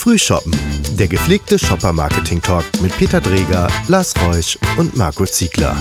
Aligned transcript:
Frühshoppen, 0.00 0.54
der 0.98 1.08
gepflegte 1.08 1.58
Shopper-Marketing-Talk 1.58 2.64
mit 2.80 2.96
Peter 2.96 3.20
Dreger, 3.20 3.68
Lars 3.86 4.14
Reusch 4.26 4.58
und 4.78 4.96
Marco 4.96 5.26
Ziegler. 5.26 5.76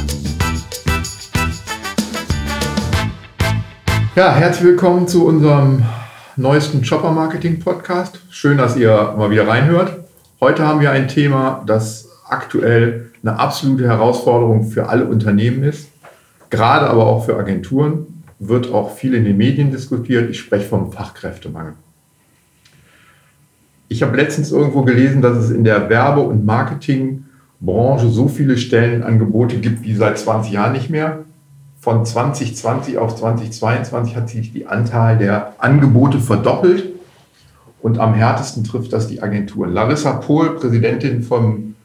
Ja, 4.17 4.35
herzlich 4.35 4.65
willkommen 4.65 5.07
zu 5.07 5.25
unserem 5.25 5.85
neuesten 6.35 6.83
Shopper-Marketing-Podcast. 6.83 8.19
Schön, 8.29 8.57
dass 8.57 8.75
ihr 8.75 9.15
mal 9.17 9.31
wieder 9.31 9.47
reinhört. 9.47 10.03
Heute 10.41 10.67
haben 10.67 10.81
wir 10.81 10.91
ein 10.91 11.07
Thema, 11.07 11.63
das 11.65 12.09
aktuell 12.27 13.13
eine 13.23 13.39
absolute 13.39 13.87
Herausforderung 13.87 14.69
für 14.69 14.89
alle 14.89 15.05
Unternehmen 15.05 15.63
ist, 15.63 15.87
gerade 16.49 16.89
aber 16.89 17.05
auch 17.05 17.25
für 17.25 17.37
Agenturen, 17.37 18.25
wird 18.37 18.69
auch 18.73 18.97
viel 18.97 19.13
in 19.13 19.23
den 19.23 19.37
Medien 19.37 19.71
diskutiert. 19.71 20.29
Ich 20.29 20.39
spreche 20.39 20.67
vom 20.67 20.91
Fachkräftemangel. 20.91 21.75
Ich 23.91 24.03
habe 24.03 24.15
letztens 24.15 24.51
irgendwo 24.51 24.83
gelesen, 24.83 25.23
dass 25.23 25.35
es 25.35 25.49
in 25.49 25.63
der 25.63 25.89
Werbe- 25.89 26.21
und 26.21 26.45
Marketingbranche 26.45 28.07
so 28.07 28.27
viele 28.27 28.55
Stellenangebote 28.55 29.57
gibt 29.57 29.81
wie 29.81 29.95
seit 29.95 30.19
20 30.19 30.53
Jahren 30.53 30.73
nicht 30.73 30.91
mehr. 30.91 31.25
Von 31.79 32.05
2020 32.05 32.99
auf 32.99 33.15
2022 33.15 34.15
hat 34.15 34.29
sich 34.29 34.53
die 34.53 34.67
Anzahl 34.67 35.17
der 35.17 35.53
Angebote 35.57 36.19
verdoppelt. 36.19 36.85
Und 37.81 37.97
am 37.97 38.13
härtesten 38.13 38.63
trifft 38.63 38.93
das 38.93 39.07
die 39.07 39.23
Agenturen. 39.23 39.71
Larissa 39.71 40.11
Pohl, 40.13 40.57
Präsidentin 40.57 41.23
vom 41.23 41.75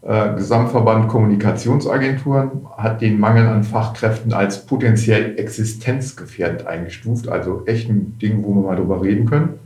äh, 0.00 0.34
Gesamtverband 0.34 1.08
Kommunikationsagenturen, 1.08 2.66
hat 2.78 3.02
den 3.02 3.20
Mangel 3.20 3.46
an 3.48 3.64
Fachkräften 3.64 4.32
als 4.32 4.64
potenziell 4.64 5.38
existenzgefährdend 5.38 6.66
eingestuft. 6.66 7.28
Also 7.28 7.64
echt 7.66 7.90
ein 7.90 8.16
Ding, 8.22 8.42
wo 8.42 8.54
wir 8.54 8.68
mal 8.68 8.76
drüber 8.76 9.02
reden 9.02 9.26
können. 9.26 9.58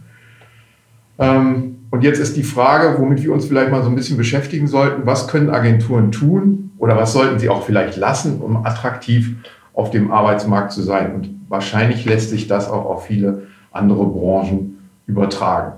Ähm, 1.18 1.75
und 1.90 2.02
jetzt 2.02 2.18
ist 2.18 2.36
die 2.36 2.42
Frage, 2.42 2.98
womit 2.98 3.22
wir 3.22 3.32
uns 3.32 3.46
vielleicht 3.46 3.70
mal 3.70 3.82
so 3.82 3.88
ein 3.88 3.94
bisschen 3.94 4.16
beschäftigen 4.16 4.66
sollten, 4.66 5.06
was 5.06 5.28
können 5.28 5.50
Agenturen 5.50 6.12
tun 6.12 6.72
oder 6.78 6.96
was 6.96 7.12
sollten 7.12 7.38
sie 7.38 7.48
auch 7.48 7.64
vielleicht 7.64 7.96
lassen, 7.96 8.40
um 8.40 8.64
attraktiv 8.64 9.36
auf 9.72 9.90
dem 9.90 10.10
Arbeitsmarkt 10.10 10.72
zu 10.72 10.82
sein. 10.82 11.14
Und 11.14 11.30
wahrscheinlich 11.48 12.04
lässt 12.04 12.30
sich 12.30 12.48
das 12.48 12.68
auch 12.68 12.84
auf 12.86 13.06
viele 13.06 13.42
andere 13.70 14.04
Branchen 14.06 14.78
übertragen. 15.06 15.72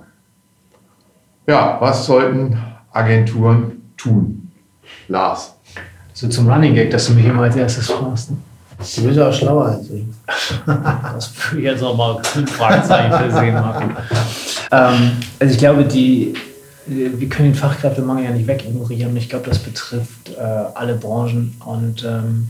Ja, 1.47 1.77
was 1.81 2.07
sollten 2.07 2.59
Agenturen 2.93 3.93
tun? 3.97 4.51
Lars. 5.09 5.55
So 6.13 6.29
zum 6.29 6.51
Running 6.51 6.75
Gag, 6.75 6.91
dass 6.91 7.07
du 7.07 7.15
mich 7.15 7.27
immer 7.27 7.43
als 7.43 7.57
erstes 7.57 7.91
fragst. 7.91 8.31
Ne? 8.31 8.37
Du 8.79 9.03
bist 9.03 9.17
ja 9.17 9.29
auch 9.29 9.33
schlauer 9.33 9.67
als 9.67 9.91
ich. 9.91 10.05
das 10.67 11.35
würde 11.37 11.59
ich 11.59 11.65
jetzt 11.65 11.83
auch 11.83 11.97
mal 11.97 12.21
ein 12.37 12.47
Fragezeichen 12.47 13.11
versehen 13.11 13.55
machen. 13.55 13.97
Ähm, 14.71 15.13
also 15.39 15.53
ich 15.53 15.59
glaube, 15.59 15.85
die, 15.85 16.35
wir 16.87 17.29
können 17.29 17.53
den 17.53 17.55
Fachkräftemangel 17.55 18.25
ja 18.25 18.31
nicht 18.31 18.47
wegignorieren. 18.47 19.17
Ich 19.17 19.29
glaube, 19.29 19.49
das 19.49 19.59
betrifft 19.59 20.31
äh, 20.37 20.41
alle 20.41 20.95
Branchen. 20.95 21.55
Und 21.65 22.05
ähm, 22.05 22.49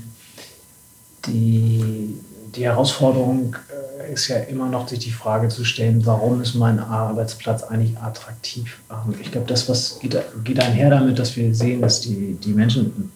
die, 1.26 2.14
die 2.54 2.64
Herausforderung 2.64 3.56
äh, 4.00 4.12
ist 4.12 4.28
ja 4.28 4.36
immer 4.36 4.68
noch, 4.68 4.88
sich 4.88 5.00
die 5.00 5.10
Frage 5.10 5.48
zu 5.48 5.64
stellen, 5.64 6.04
warum 6.06 6.40
ist 6.40 6.54
mein 6.54 6.78
Arbeitsplatz 6.78 7.62
eigentlich 7.62 7.98
attraktiv? 7.98 8.78
Ähm, 8.90 9.14
ich 9.20 9.32
glaube, 9.32 9.46
das 9.46 9.68
was 9.68 9.98
geht, 10.00 10.16
geht 10.44 10.60
einher 10.60 10.90
damit, 10.90 11.18
dass 11.18 11.36
wir 11.36 11.54
sehen, 11.54 11.82
dass 11.82 12.00
die, 12.00 12.38
die 12.42 12.52
Menschen 12.52 13.12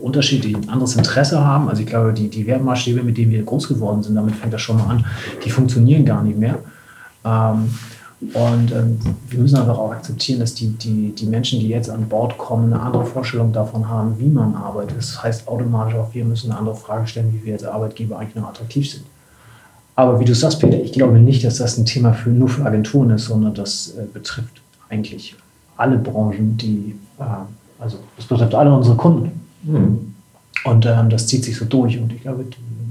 unterschiedlich 0.00 0.56
ein 0.56 0.68
anderes 0.68 0.96
Interesse 0.96 1.44
haben. 1.44 1.68
Also 1.68 1.82
ich 1.82 1.88
glaube, 1.88 2.12
die, 2.12 2.28
die 2.28 2.46
Wertmaßstäbe, 2.46 3.02
mit 3.02 3.16
denen 3.16 3.30
wir 3.30 3.42
groß 3.42 3.68
geworden 3.68 4.02
sind, 4.02 4.14
damit 4.14 4.34
fängt 4.34 4.52
das 4.52 4.62
schon 4.62 4.78
mal 4.78 4.88
an, 4.88 5.06
die 5.44 5.50
funktionieren 5.50 6.04
gar 6.04 6.22
nicht 6.22 6.38
mehr. 6.38 6.58
Ähm, 7.24 7.70
und 8.20 8.72
ähm, 8.72 8.98
wir 9.28 9.38
müssen 9.40 9.56
einfach 9.56 9.76
auch 9.76 9.92
akzeptieren, 9.92 10.40
dass 10.40 10.54
die, 10.54 10.68
die, 10.68 11.12
die 11.12 11.26
Menschen, 11.26 11.60
die 11.60 11.68
jetzt 11.68 11.90
an 11.90 12.08
Bord 12.08 12.38
kommen, 12.38 12.72
eine 12.72 12.80
andere 12.82 13.04
Vorstellung 13.04 13.52
davon 13.52 13.88
haben, 13.88 14.18
wie 14.18 14.28
man 14.28 14.54
arbeitet. 14.54 14.96
Das 14.96 15.22
heißt 15.22 15.46
automatisch 15.46 15.96
auch, 15.96 16.14
wir 16.14 16.24
müssen 16.24 16.50
eine 16.50 16.58
andere 16.58 16.76
Frage 16.76 17.06
stellen, 17.06 17.34
wie 17.34 17.44
wir 17.44 17.52
als 17.52 17.64
Arbeitgeber 17.64 18.18
eigentlich 18.18 18.36
noch 18.36 18.48
attraktiv 18.48 18.90
sind. 18.90 19.04
Aber 19.96 20.18
wie 20.18 20.24
du 20.24 20.34
sagst, 20.34 20.60
Peter, 20.60 20.80
ich 20.80 20.92
glaube 20.92 21.18
nicht, 21.18 21.44
dass 21.44 21.58
das 21.58 21.76
ein 21.76 21.84
Thema 21.84 22.14
für, 22.14 22.30
nur 22.30 22.48
für 22.48 22.64
Agenturen 22.64 23.10
ist, 23.10 23.26
sondern 23.26 23.54
das 23.54 23.94
äh, 23.98 24.04
betrifft 24.10 24.62
eigentlich 24.88 25.34
alle 25.76 25.98
Branchen, 25.98 26.56
die, 26.56 26.96
äh, 27.18 27.24
also 27.78 27.98
das 28.16 28.24
betrifft 28.24 28.54
alle 28.54 28.74
unsere 28.74 28.96
Kunden. 28.96 29.40
Mhm. 29.62 30.14
Und 30.64 30.86
ähm, 30.86 31.10
das 31.10 31.26
zieht 31.26 31.44
sich 31.44 31.56
so 31.56 31.66
durch. 31.66 31.98
Und 31.98 32.12
ich 32.12 32.22
glaube, 32.22 32.46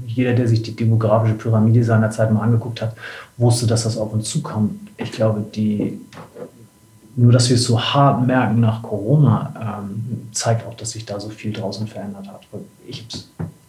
jeder, 0.06 0.34
der 0.34 0.46
sich 0.46 0.62
die 0.62 0.74
demografische 0.74 1.34
Pyramide 1.34 1.82
seiner 1.82 2.10
Zeit 2.10 2.32
mal 2.32 2.42
angeguckt 2.42 2.80
hat, 2.80 2.94
wusste, 3.36 3.66
dass 3.66 3.82
das 3.84 3.98
auf 3.98 4.12
uns 4.12 4.30
zukommt. 4.30 4.85
Ich 4.98 5.12
glaube, 5.12 5.44
die, 5.54 6.00
nur 7.16 7.32
dass 7.32 7.48
wir 7.48 7.56
es 7.56 7.64
so 7.64 7.80
hart 7.80 8.26
merken 8.26 8.60
nach 8.60 8.82
Corona, 8.82 9.80
ähm, 9.82 10.28
zeigt 10.32 10.66
auch, 10.66 10.74
dass 10.74 10.92
sich 10.92 11.04
da 11.04 11.20
so 11.20 11.28
viel 11.28 11.52
draußen 11.52 11.86
verändert 11.86 12.28
hat. 12.28 12.42
Ich, 12.86 13.06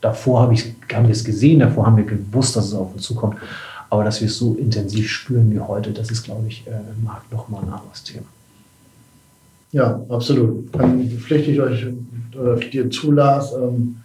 davor 0.01 0.41
hab 0.41 0.51
ich, 0.51 0.73
haben 0.93 1.07
wir 1.07 1.13
es 1.13 1.23
gesehen, 1.23 1.59
davor 1.59 1.85
haben 1.85 1.97
wir 1.97 2.05
gewusst, 2.05 2.55
dass 2.55 2.67
es 2.67 2.73
auf 2.73 2.93
uns 2.93 3.03
zukommt. 3.03 3.37
Aber 3.89 4.03
dass 4.03 4.19
wir 4.19 4.27
es 4.27 4.37
so 4.37 4.55
intensiv 4.55 5.09
spüren 5.09 5.51
wie 5.51 5.59
heute, 5.59 5.91
das 5.91 6.11
ist, 6.11 6.23
glaube 6.23 6.47
ich, 6.47 6.67
äh, 6.67 6.71
Markt 7.03 7.31
nochmal 7.31 7.63
ein 7.63 7.71
anderes 7.71 8.03
Thema. 8.03 8.25
Ja, 9.71 10.01
absolut. 10.09 10.73
Dann 10.75 11.09
pflichte 11.09 11.51
ich 11.51 11.61
euch 11.61 11.85
oder 12.37 12.55
dir 12.55 12.89
zulas. 12.89 13.53
Ähm, 13.53 13.97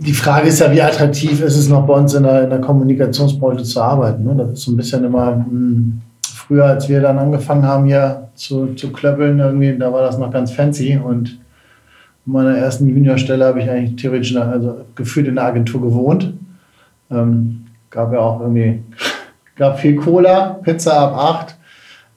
die 0.00 0.14
Frage 0.14 0.48
ist 0.48 0.60
ja, 0.60 0.72
wie 0.72 0.80
attraktiv 0.80 1.42
ist 1.42 1.56
es 1.56 1.68
noch 1.68 1.86
bei 1.86 1.92
uns 1.92 2.14
in 2.14 2.22
der, 2.22 2.44
in 2.44 2.50
der 2.50 2.60
Kommunikationsbranche 2.60 3.64
zu 3.64 3.82
arbeiten. 3.82 4.24
Ne? 4.24 4.34
Das 4.34 4.52
ist 4.52 4.62
so 4.62 4.72
ein 4.72 4.76
bisschen 4.76 5.04
immer 5.04 5.32
mh, 5.32 5.44
hm, 5.44 6.00
früher, 6.22 6.64
als 6.64 6.88
wir 6.88 7.02
dann 7.02 7.18
angefangen 7.18 7.64
haben 7.64 7.84
hier 7.84 8.28
zu, 8.34 8.74
zu 8.74 8.92
klöppeln, 8.92 9.38
irgendwie, 9.38 9.76
da 9.76 9.92
war 9.92 10.02
das 10.02 10.18
noch 10.18 10.32
ganz 10.32 10.52
fancy 10.52 10.98
und 10.98 11.38
in 12.26 12.32
meiner 12.32 12.56
ersten 12.56 12.86
Juniorstelle 12.86 13.44
habe 13.44 13.60
ich 13.60 13.68
eigentlich 13.68 13.96
theoretisch, 13.96 14.34
also 14.36 14.84
gefühlt 14.94 15.28
in 15.28 15.34
der 15.34 15.44
Agentur 15.44 15.82
gewohnt. 15.82 16.32
Ähm, 17.10 17.66
gab 17.90 18.12
ja 18.12 18.20
auch 18.20 18.40
irgendwie, 18.40 18.82
gab 19.56 19.80
viel 19.80 19.96
Cola, 19.96 20.58
Pizza 20.62 20.98
ab 20.98 21.14
8. 21.16 21.56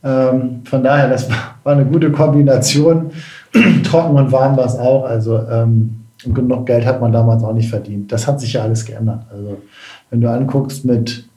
Ähm, 0.06 0.62
von 0.64 0.84
daher, 0.84 1.10
das 1.10 1.30
war 1.64 1.74
eine 1.74 1.86
gute 1.86 2.12
Kombination. 2.12 3.12
Trocken 3.84 4.16
und 4.16 4.32
warm 4.32 4.56
war 4.56 4.66
es 4.66 4.76
auch. 4.76 5.06
Also 5.06 5.38
ähm, 5.50 6.03
genug 6.26 6.66
Geld 6.66 6.86
hat 6.86 7.02
man 7.02 7.12
damals 7.12 7.44
auch 7.44 7.54
nicht 7.54 7.70
verdient. 7.70 8.12
Das 8.12 8.28
hat 8.28 8.40
sich 8.40 8.54
ja 8.54 8.64
alles 8.64 8.86
geändert. 8.86 9.26
Also 9.32 9.58
wenn 10.10 10.22
du 10.22 10.30
anguckst, 10.30 10.86
mit 10.86 11.28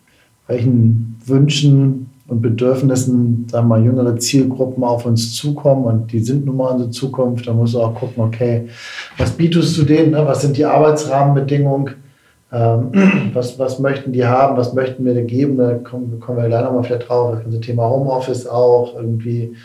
welchen 0.46 1.18
Wünschen 1.24 2.10
und 2.28 2.42
Bedürfnissen, 2.42 3.46
sagen 3.48 3.68
wir 3.68 3.76
mal, 3.76 3.84
jüngere 3.84 4.16
Zielgruppen 4.16 4.82
auf 4.84 5.06
uns 5.06 5.34
zukommen 5.34 5.84
und 5.84 6.12
die 6.12 6.20
sind 6.20 6.44
nun 6.44 6.56
mal 6.56 6.72
unsere 6.72 6.90
Zukunft, 6.90 7.46
dann 7.46 7.56
musst 7.56 7.74
du 7.74 7.80
auch 7.80 7.94
gucken, 7.94 8.22
okay, 8.22 8.68
was 9.16 9.30
bietest 9.30 9.76
du 9.78 9.84
denen, 9.84 10.12
ne? 10.12 10.24
was 10.26 10.42
sind 10.42 10.56
die 10.56 10.64
Arbeitsrahmenbedingungen, 10.64 11.90
ähm, 12.52 12.92
was, 13.34 13.58
was 13.58 13.78
möchten 13.78 14.12
die 14.12 14.26
haben, 14.26 14.56
was 14.56 14.72
möchten 14.72 15.04
wir 15.04 15.20
geben, 15.22 15.56
da 15.56 15.74
kommen, 15.74 16.20
kommen 16.20 16.38
wir 16.38 16.48
gleich 16.48 16.64
nochmal 16.64 16.84
vielleicht 16.84 17.08
drauf, 17.08 17.32
das 17.32 17.42
ganze 17.42 17.60
Thema 17.60 17.88
Homeoffice 17.88 18.46
auch, 18.46 18.94
irgendwie 18.96 19.56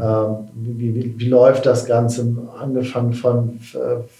ähm, 0.00 0.48
wie, 0.54 0.94
wie, 0.94 1.14
wie, 1.18 1.28
läuft 1.28 1.66
das 1.66 1.86
Ganze, 1.86 2.36
angefangen 2.60 3.12
von, 3.12 3.58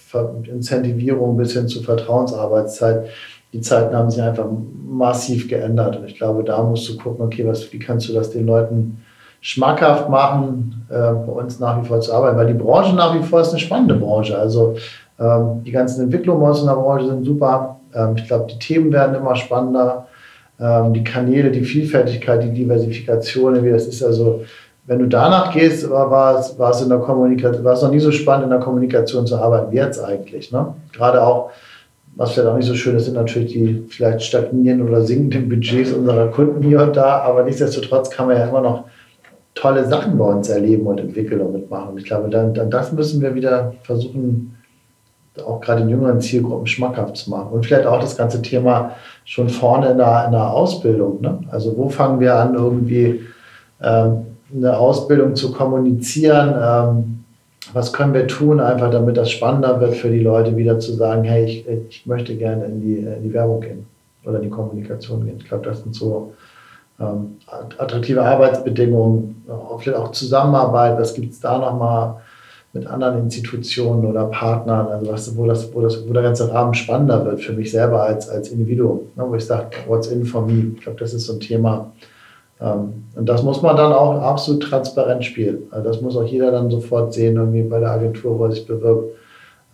von 0.07 0.43
Incentivierung 0.45 1.37
bis 1.37 1.53
hin 1.53 1.67
zu 1.67 1.81
Vertrauensarbeitszeit. 1.81 3.05
Die 3.53 3.61
Zeiten 3.61 3.95
haben 3.95 4.09
sich 4.09 4.21
einfach 4.21 4.47
massiv 4.87 5.47
geändert. 5.47 5.97
Und 5.97 6.05
ich 6.05 6.15
glaube, 6.15 6.43
da 6.43 6.61
musst 6.63 6.87
du 6.89 6.97
gucken, 6.97 7.25
okay, 7.25 7.45
was, 7.47 7.71
wie 7.71 7.79
kannst 7.79 8.09
du 8.09 8.13
das 8.13 8.31
den 8.31 8.45
Leuten 8.45 9.03
schmackhaft 9.41 10.09
machen, 10.09 10.85
äh, 10.89 10.93
bei 10.93 11.31
uns 11.31 11.59
nach 11.59 11.81
wie 11.81 11.87
vor 11.87 12.01
zu 12.01 12.13
arbeiten, 12.13 12.37
weil 12.37 12.47
die 12.47 12.53
Branche 12.53 12.93
nach 12.95 13.15
wie 13.15 13.23
vor 13.23 13.41
ist 13.41 13.51
eine 13.51 13.59
spannende 13.59 13.95
Branche. 13.95 14.37
Also 14.37 14.75
ähm, 15.19 15.63
die 15.63 15.71
ganzen 15.71 16.03
Entwicklungen 16.03 16.41
bei 16.41 16.49
uns 16.49 16.59
in 16.59 16.67
der 16.67 16.73
Branche 16.73 17.07
sind 17.07 17.23
super. 17.23 17.78
Ähm, 17.93 18.15
ich 18.17 18.27
glaube, 18.27 18.47
die 18.51 18.59
Themen 18.59 18.91
werden 18.91 19.15
immer 19.15 19.35
spannender. 19.35 20.07
Ähm, 20.59 20.93
die 20.93 21.03
Kanäle, 21.03 21.51
die 21.51 21.63
Vielfältigkeit, 21.63 22.43
die 22.43 22.53
Diversifikation, 22.53 23.63
das 23.71 23.87
ist 23.87 24.03
also 24.03 24.41
wenn 24.89 24.97
du 24.97 25.05
danach 25.05 25.53
gehst, 25.53 25.87
war, 25.87 26.39
es, 26.39 26.57
war 26.57 26.71
es 26.71 26.81
in 26.81 26.89
der 26.89 26.99
war 26.99 27.73
es 27.73 27.83
noch 27.83 27.91
nie 27.91 27.99
so 27.99 28.11
spannend, 28.11 28.45
in 28.45 28.49
der 28.49 28.59
Kommunikation 28.59 29.27
zu 29.27 29.37
arbeiten 29.37 29.71
wie 29.71 29.75
jetzt 29.75 30.03
eigentlich. 30.03 30.51
Ne? 30.51 30.73
Gerade 30.91 31.21
auch, 31.21 31.51
was 32.15 32.31
vielleicht 32.31 32.49
auch 32.49 32.57
nicht 32.57 32.65
so 32.65 32.73
schön 32.73 32.95
ist, 32.95 33.05
sind 33.05 33.13
natürlich 33.13 33.53
die 33.53 33.85
vielleicht 33.87 34.23
stagnierenden 34.23 34.89
oder 34.89 35.01
sinkenden 35.01 35.47
Budgets 35.47 35.91
unserer 35.91 36.29
Kunden 36.29 36.63
hier 36.63 36.81
und 36.81 36.97
da, 36.97 37.19
aber 37.19 37.43
nichtsdestotrotz 37.43 38.09
kann 38.09 38.25
man 38.25 38.37
ja 38.37 38.47
immer 38.47 38.61
noch 38.61 38.85
tolle 39.53 39.85
Sachen 39.85 40.17
bei 40.17 40.25
uns 40.25 40.49
erleben 40.49 40.87
und 40.87 40.99
entwickeln 40.99 41.41
und 41.41 41.53
mitmachen. 41.53 41.89
Und 41.89 41.99
ich 41.99 42.05
glaube, 42.05 42.29
dann, 42.29 42.55
dann 42.55 42.71
das 42.71 42.91
müssen 42.91 43.21
wir 43.21 43.35
wieder 43.35 43.75
versuchen, 43.83 44.55
auch 45.45 45.61
gerade 45.61 45.81
in 45.81 45.89
jüngeren 45.89 46.21
Zielgruppen 46.21 46.67
schmackhaft 46.67 47.17
zu 47.17 47.29
machen. 47.29 47.49
Und 47.51 47.65
vielleicht 47.65 47.85
auch 47.85 47.99
das 47.99 48.17
ganze 48.17 48.41
Thema 48.41 48.91
schon 49.25 49.49
vorne 49.49 49.89
in 49.91 49.97
der, 49.97 50.25
in 50.25 50.31
der 50.31 50.51
Ausbildung. 50.51 51.21
Ne? 51.21 51.39
Also 51.51 51.77
wo 51.77 51.89
fangen 51.89 52.19
wir 52.19 52.35
an, 52.35 52.55
irgendwie 52.55 53.21
ähm, 53.81 54.25
eine 54.55 54.77
Ausbildung 54.77 55.35
zu 55.35 55.51
kommunizieren. 55.51 56.55
Ähm, 56.61 57.23
was 57.73 57.93
können 57.93 58.13
wir 58.13 58.27
tun, 58.27 58.59
einfach 58.59 58.89
damit 58.89 59.17
das 59.17 59.29
spannender 59.29 59.79
wird 59.79 59.95
für 59.95 60.09
die 60.09 60.21
Leute, 60.21 60.57
wieder 60.57 60.79
zu 60.79 60.93
sagen, 60.93 61.23
hey, 61.23 61.45
ich, 61.45 61.67
ich 61.67 62.05
möchte 62.05 62.35
gerne 62.35 62.65
in 62.65 62.81
die, 62.81 62.97
in 62.97 63.23
die 63.23 63.33
Werbung 63.33 63.61
gehen 63.61 63.85
oder 64.25 64.37
in 64.37 64.43
die 64.43 64.49
Kommunikation 64.49 65.25
gehen. 65.25 65.37
Ich 65.37 65.47
glaube, 65.47 65.65
das 65.65 65.83
sind 65.83 65.93
so 65.93 66.33
ähm, 66.99 67.37
attraktive 67.77 68.23
Arbeitsbedingungen, 68.23 69.43
vielleicht 69.79 69.97
auch 69.97 70.11
Zusammenarbeit, 70.11 70.99
was 70.99 71.13
gibt 71.13 71.31
es 71.31 71.39
da 71.39 71.57
nochmal 71.57 72.15
mit 72.73 72.85
anderen 72.85 73.19
Institutionen 73.19 74.05
oder 74.05 74.25
Partnern, 74.25 74.87
also 74.87 75.11
was, 75.11 75.35
wo, 75.35 75.47
das, 75.47 75.73
wo, 75.73 75.81
das, 75.81 76.07
wo 76.07 76.13
der 76.13 76.21
ganze 76.21 76.53
Rahmen 76.53 76.73
spannender 76.73 77.25
wird 77.25 77.41
für 77.41 77.53
mich 77.53 77.71
selber 77.71 78.03
als, 78.03 78.29
als 78.29 78.49
Individuum, 78.49 79.01
ne, 79.15 79.25
wo 79.27 79.35
ich 79.35 79.45
sage, 79.45 79.69
what's 79.87 80.07
in 80.07 80.25
for 80.25 80.45
me? 80.45 80.73
Ich 80.75 80.81
glaube, 80.81 80.99
das 80.99 81.13
ist 81.13 81.25
so 81.25 81.33
ein 81.33 81.39
Thema. 81.39 81.91
Ähm, 82.61 83.05
und 83.15 83.27
das 83.27 83.41
muss 83.41 83.61
man 83.63 83.75
dann 83.75 83.91
auch 83.91 84.21
absolut 84.21 84.63
transparent 84.63 85.25
spielen. 85.25 85.63
Also 85.71 85.89
das 85.89 86.01
muss 86.01 86.15
auch 86.15 86.25
jeder 86.25 86.51
dann 86.51 86.69
sofort 86.69 87.13
sehen, 87.13 87.37
irgendwie 87.37 87.63
bei 87.63 87.79
der 87.79 87.91
Agentur, 87.91 88.37
wo 88.37 88.45
er 88.45 88.51
sich 88.51 88.67
bewirbt, 88.67 89.15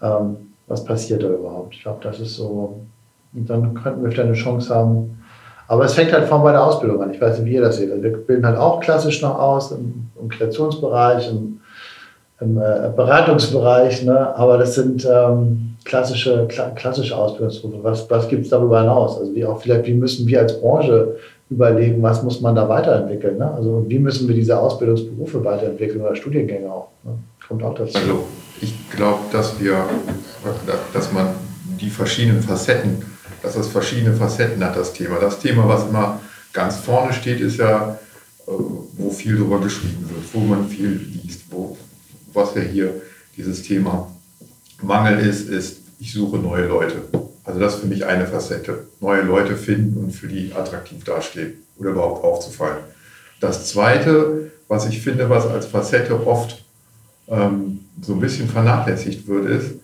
ähm, 0.01 0.37
was 0.67 0.83
passiert 0.85 1.21
da 1.21 1.27
überhaupt. 1.27 1.75
Ich 1.75 1.83
glaube, 1.83 1.99
das 2.01 2.19
ist 2.21 2.35
so, 2.37 2.79
und 3.33 3.49
dann 3.49 3.73
könnten 3.73 4.03
wir 4.03 4.11
vielleicht 4.11 4.27
eine 4.27 4.37
Chance 4.37 4.73
haben, 4.73 5.21
aber 5.67 5.83
es 5.83 5.95
fängt 5.95 6.13
halt 6.13 6.27
von 6.27 6.43
bei 6.43 6.51
der 6.51 6.63
Ausbildung 6.63 7.01
an. 7.01 7.11
Ich 7.11 7.19
weiß 7.19 7.39
nicht, 7.39 7.49
wie 7.49 7.55
ihr 7.55 7.61
das 7.61 7.77
seht. 7.77 7.91
Also 7.91 8.03
wir 8.03 8.15
bilden 8.15 8.45
halt 8.45 8.57
auch 8.57 8.79
klassisch 8.79 9.21
noch 9.21 9.37
aus 9.37 9.71
im, 9.71 10.07
im 10.21 10.29
Kreationsbereich, 10.29 11.29
im, 11.29 11.59
im 12.41 12.57
äh, 12.57 12.91
Beratungsbereich, 12.95 14.03
ne? 14.03 14.35
aber 14.35 14.57
das 14.57 14.75
sind 14.75 15.07
ähm, 15.09 15.75
klassische, 15.85 16.45
kla 16.47 16.69
klassische 16.71 17.15
Ausbildungsberufe. 17.15 17.83
Was, 17.83 18.09
was 18.09 18.27
gibt 18.27 18.43
es 18.43 18.49
darüber 18.49 18.81
hinaus? 18.81 19.17
Also 19.17 19.33
wie 19.33 19.45
auch 19.45 19.61
vielleicht, 19.61 19.85
wie 19.87 19.93
müssen 19.93 20.27
wir 20.27 20.41
als 20.41 20.59
Branche 20.59 21.15
überlegen, 21.49 22.01
was 22.01 22.23
muss 22.23 22.41
man 22.41 22.55
da 22.55 22.67
weiterentwickeln? 22.67 23.37
Ne? 23.37 23.51
Also 23.51 23.85
wie 23.87 23.99
müssen 23.99 24.27
wir 24.27 24.35
diese 24.35 24.59
Ausbildungsberufe 24.59 25.43
weiterentwickeln 25.45 26.01
oder 26.01 26.15
Studiengänge 26.15 26.71
auch? 26.71 26.87
Ne? 27.03 27.11
Kommt 27.47 27.63
auch 27.63 27.75
dazu. 27.75 27.97
Also 27.97 28.25
ich 28.61 28.73
glaube, 28.89 29.19
dass 29.31 29.59
wir, 29.59 29.75
dass 30.93 31.13
man 31.13 31.27
die 31.79 31.89
verschiedenen 31.89 32.41
Facetten 32.41 33.03
dass 33.45 33.55
das 33.55 33.67
verschiedene 33.67 34.13
Facetten 34.13 34.63
hat, 34.63 34.75
das 34.75 34.93
Thema. 34.93 35.19
Das 35.19 35.39
Thema, 35.39 35.67
was 35.67 35.87
immer 35.87 36.19
ganz 36.51 36.77
vorne 36.77 37.13
steht, 37.13 37.39
ist 37.39 37.57
ja, 37.57 37.97
äh, 38.47 38.51
wo 38.97 39.11
viel 39.11 39.37
darüber 39.37 39.59
geschrieben 39.59 40.09
wird, 40.09 40.33
wo 40.33 40.39
man 40.39 40.67
viel 40.67 40.99
liest, 41.23 41.44
was 42.35 42.55
ja 42.55 42.61
hier 42.61 43.01
dieses 43.37 43.63
Thema 43.63 44.11
Mangel 44.81 45.19
ist, 45.19 45.49
ist, 45.49 45.81
ich 45.99 46.13
suche 46.13 46.37
neue 46.37 46.67
Leute. 46.67 46.95
Also 47.43 47.59
das 47.59 47.75
ist 47.75 47.81
für 47.81 47.87
mich 47.87 48.05
eine 48.05 48.25
Facette. 48.25 48.87
Neue 48.99 49.21
Leute 49.21 49.55
finden 49.55 49.97
und 49.97 50.11
für 50.11 50.27
die 50.27 50.51
attraktiv 50.53 51.03
dastehen 51.03 51.53
oder 51.77 51.91
überhaupt 51.91 52.23
aufzufallen. 52.23 52.77
Das 53.39 53.67
Zweite, 53.67 54.51
was 54.67 54.87
ich 54.87 55.01
finde, 55.01 55.29
was 55.29 55.45
als 55.45 55.67
Facette 55.67 56.25
oft 56.25 56.63
ähm, 57.27 57.81
so 58.01 58.13
ein 58.13 58.19
bisschen 58.19 58.49
vernachlässigt 58.49 59.27
wird, 59.27 59.45
ist, 59.45 59.75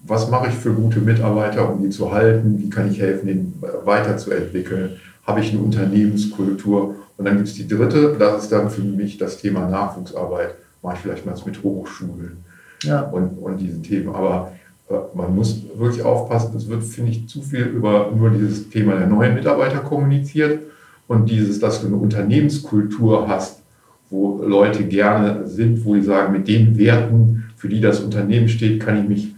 was 0.00 0.28
mache 0.30 0.48
ich 0.48 0.54
für 0.54 0.72
gute 0.72 1.00
Mitarbeiter, 1.00 1.72
um 1.72 1.82
die 1.82 1.90
zu 1.90 2.12
halten, 2.12 2.58
wie 2.58 2.70
kann 2.70 2.90
ich 2.90 3.00
helfen, 3.00 3.26
den 3.26 3.62
weiterzuentwickeln, 3.84 5.00
habe 5.26 5.40
ich 5.40 5.50
eine 5.50 5.60
Unternehmenskultur. 5.60 6.96
Und 7.16 7.24
dann 7.24 7.36
gibt 7.36 7.48
es 7.48 7.54
die 7.54 7.66
dritte, 7.66 8.16
das 8.18 8.44
ist 8.44 8.52
dann 8.52 8.70
für 8.70 8.82
mich 8.82 9.18
das 9.18 9.38
Thema 9.38 9.68
Nachwuchsarbeit, 9.68 10.54
mache 10.86 10.96
ich 10.96 11.02
vielleicht 11.02 11.26
mal 11.26 11.34
mit 11.44 11.62
Hochschulen 11.62 12.44
ja. 12.84 13.02
und, 13.02 13.38
und 13.38 13.58
diesen 13.58 13.82
Themen. 13.82 14.14
Aber 14.14 14.52
äh, 14.88 14.94
man 15.14 15.34
muss 15.34 15.62
wirklich 15.74 16.02
aufpassen, 16.04 16.56
es 16.56 16.68
wird, 16.68 16.84
finde 16.84 17.10
ich, 17.10 17.28
zu 17.28 17.42
viel 17.42 17.64
über 17.64 18.12
nur 18.16 18.30
dieses 18.30 18.70
Thema 18.70 18.96
der 18.96 19.08
neuen 19.08 19.34
Mitarbeiter 19.34 19.80
kommuniziert 19.80 20.60
und 21.08 21.28
dieses, 21.28 21.58
dass 21.58 21.80
du 21.80 21.88
eine 21.88 21.96
Unternehmenskultur 21.96 23.26
hast, 23.28 23.62
wo 24.10 24.40
Leute 24.44 24.84
gerne 24.84 25.46
sind, 25.46 25.84
wo 25.84 25.96
die 25.96 26.02
sagen, 26.02 26.32
mit 26.32 26.46
den 26.46 26.78
Werten, 26.78 27.44
für 27.56 27.68
die 27.68 27.80
das 27.80 28.00
Unternehmen 28.00 28.48
steht, 28.48 28.80
kann 28.80 29.02
ich 29.02 29.08
mich 29.08 29.34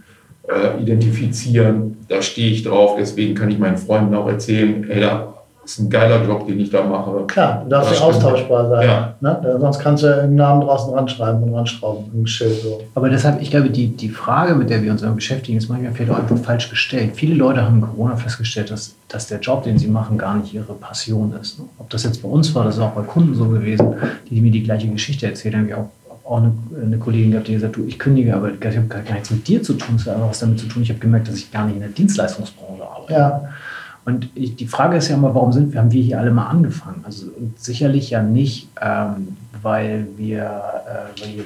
äh, 0.47 0.79
identifizieren. 0.79 1.97
Da 2.07 2.21
stehe 2.21 2.51
ich 2.51 2.63
drauf, 2.63 2.95
deswegen 2.99 3.33
kann 3.33 3.49
ich 3.49 3.57
meinen 3.57 3.77
Freunden 3.77 4.13
auch 4.13 4.27
erzählen, 4.27 4.85
hey, 4.87 5.01
da 5.01 5.33
ist 5.65 5.79
ein 5.79 5.89
geiler 5.89 6.23
Job, 6.25 6.47
den 6.47 6.59
ich 6.59 6.69
da 6.69 6.83
mache. 6.83 7.25
Klar, 7.27 7.61
du 7.63 7.69
darfst 7.69 7.99
ja 7.99 8.05
austauschbar 8.05 8.69
sein. 8.69 8.87
Ja. 8.87 9.15
Ne? 9.19 9.57
Sonst 9.59 9.79
kannst 9.79 10.03
du 10.03 10.21
einen 10.21 10.35
Namen 10.35 10.61
draußen 10.61 10.93
ranschreiben 10.93 11.43
und 11.43 11.53
ranschrauben, 11.53 12.05
ein 12.13 12.27
Schild 12.27 12.61
so. 12.61 12.81
Aber 12.95 13.09
deshalb, 13.09 13.41
ich 13.41 13.51
glaube, 13.51 13.69
die, 13.69 13.87
die 13.87 14.09
Frage, 14.09 14.55
mit 14.55 14.69
der 14.69 14.81
wir 14.81 14.91
uns 14.91 15.01
beschäftigen, 15.01 15.57
ist 15.57 15.69
manchmal 15.69 15.91
vielleicht 15.91 16.11
auch 16.11 16.19
einfach 16.19 16.37
falsch 16.37 16.69
gestellt. 16.69 17.11
Viele 17.15 17.35
Leute 17.35 17.63
haben 17.63 17.75
in 17.75 17.81
Corona 17.81 18.15
festgestellt, 18.15 18.71
dass, 18.71 18.95
dass 19.07 19.27
der 19.27 19.39
Job, 19.39 19.63
den 19.63 19.77
sie 19.77 19.87
machen, 19.87 20.17
gar 20.17 20.35
nicht 20.35 20.53
ihre 20.53 20.73
Passion 20.73 21.33
ist. 21.39 21.59
Ob 21.77 21.89
das 21.89 22.03
jetzt 22.03 22.21
bei 22.21 22.29
uns 22.29 22.53
war, 22.55 22.65
das 22.65 22.77
ist 22.77 22.81
auch 22.81 22.91
bei 22.91 23.03
Kunden 23.03 23.35
so 23.35 23.45
gewesen, 23.45 23.95
die 24.29 24.41
mir 24.41 24.51
die 24.51 24.63
gleiche 24.63 24.87
Geschichte 24.87 25.27
erzählen, 25.27 25.67
wie 25.67 25.73
auch 25.73 25.89
auch 26.29 26.37
eine, 26.37 26.53
eine, 26.79 26.97
Kollegin 26.97 27.31
gehabt, 27.31 27.47
die 27.47 27.53
gesagt 27.53 27.75
hat, 27.75 27.83
du, 27.83 27.87
ich 27.87 27.97
kündige, 27.97 28.35
aber 28.35 28.51
ich 28.51 28.77
habe 28.77 28.85
gar 28.85 29.13
nichts 29.13 29.31
mit 29.31 29.47
dir 29.47 29.63
zu 29.63 29.73
tun, 29.73 29.95
es 29.95 30.05
hat 30.05 30.13
einfach 30.13 30.29
was 30.29 30.39
damit 30.39 30.59
zu 30.59 30.67
tun. 30.67 30.83
Ich 30.83 30.89
habe 30.89 30.99
gemerkt, 30.99 31.27
dass 31.27 31.35
ich 31.35 31.51
gar 31.51 31.65
nicht 31.65 31.73
in 31.73 31.81
der 31.81 31.89
Dienstleistungsbranche 31.89 32.83
arbeite. 32.83 33.13
Ja. 33.13 33.49
Und 34.09 34.29
ich, 34.33 34.55
die 34.55 34.65
Frage 34.65 34.97
ist 34.97 35.07
ja 35.07 35.15
immer, 35.15 35.35
warum 35.35 35.53
sind 35.53 35.71
wir, 35.71 35.79
haben 35.79 35.91
wir 35.91 36.01
hier 36.01 36.19
alle 36.19 36.31
mal 36.31 36.47
angefangen? 36.47 37.03
Also 37.05 37.27
sicherlich 37.57 38.09
ja 38.09 38.23
nicht, 38.23 38.67
ähm, 38.81 39.37
weil 39.61 40.07
wir, 40.17 40.43
äh, 40.43 41.21
weil 41.21 41.45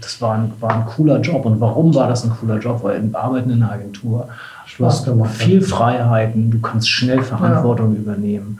das 0.00 0.20
war 0.20 0.34
ein, 0.34 0.52
war 0.58 0.74
ein 0.74 0.86
cooler 0.86 1.20
Job. 1.20 1.46
Und 1.46 1.60
warum 1.60 1.94
war 1.94 2.08
das 2.08 2.24
ein 2.24 2.30
cooler 2.30 2.58
Job? 2.58 2.82
Weil 2.82 2.98
im 2.98 3.14
Arbeiten 3.14 3.50
in 3.50 3.62
einer 3.62 3.72
Agentur, 3.72 4.28
du 4.76 4.86
hast 4.86 5.08
viel 5.34 5.62
Freiheiten, 5.62 6.50
du 6.50 6.60
kannst 6.60 6.90
schnell 6.90 7.22
Verantwortung 7.22 7.94
ja. 7.94 8.00
übernehmen. 8.00 8.58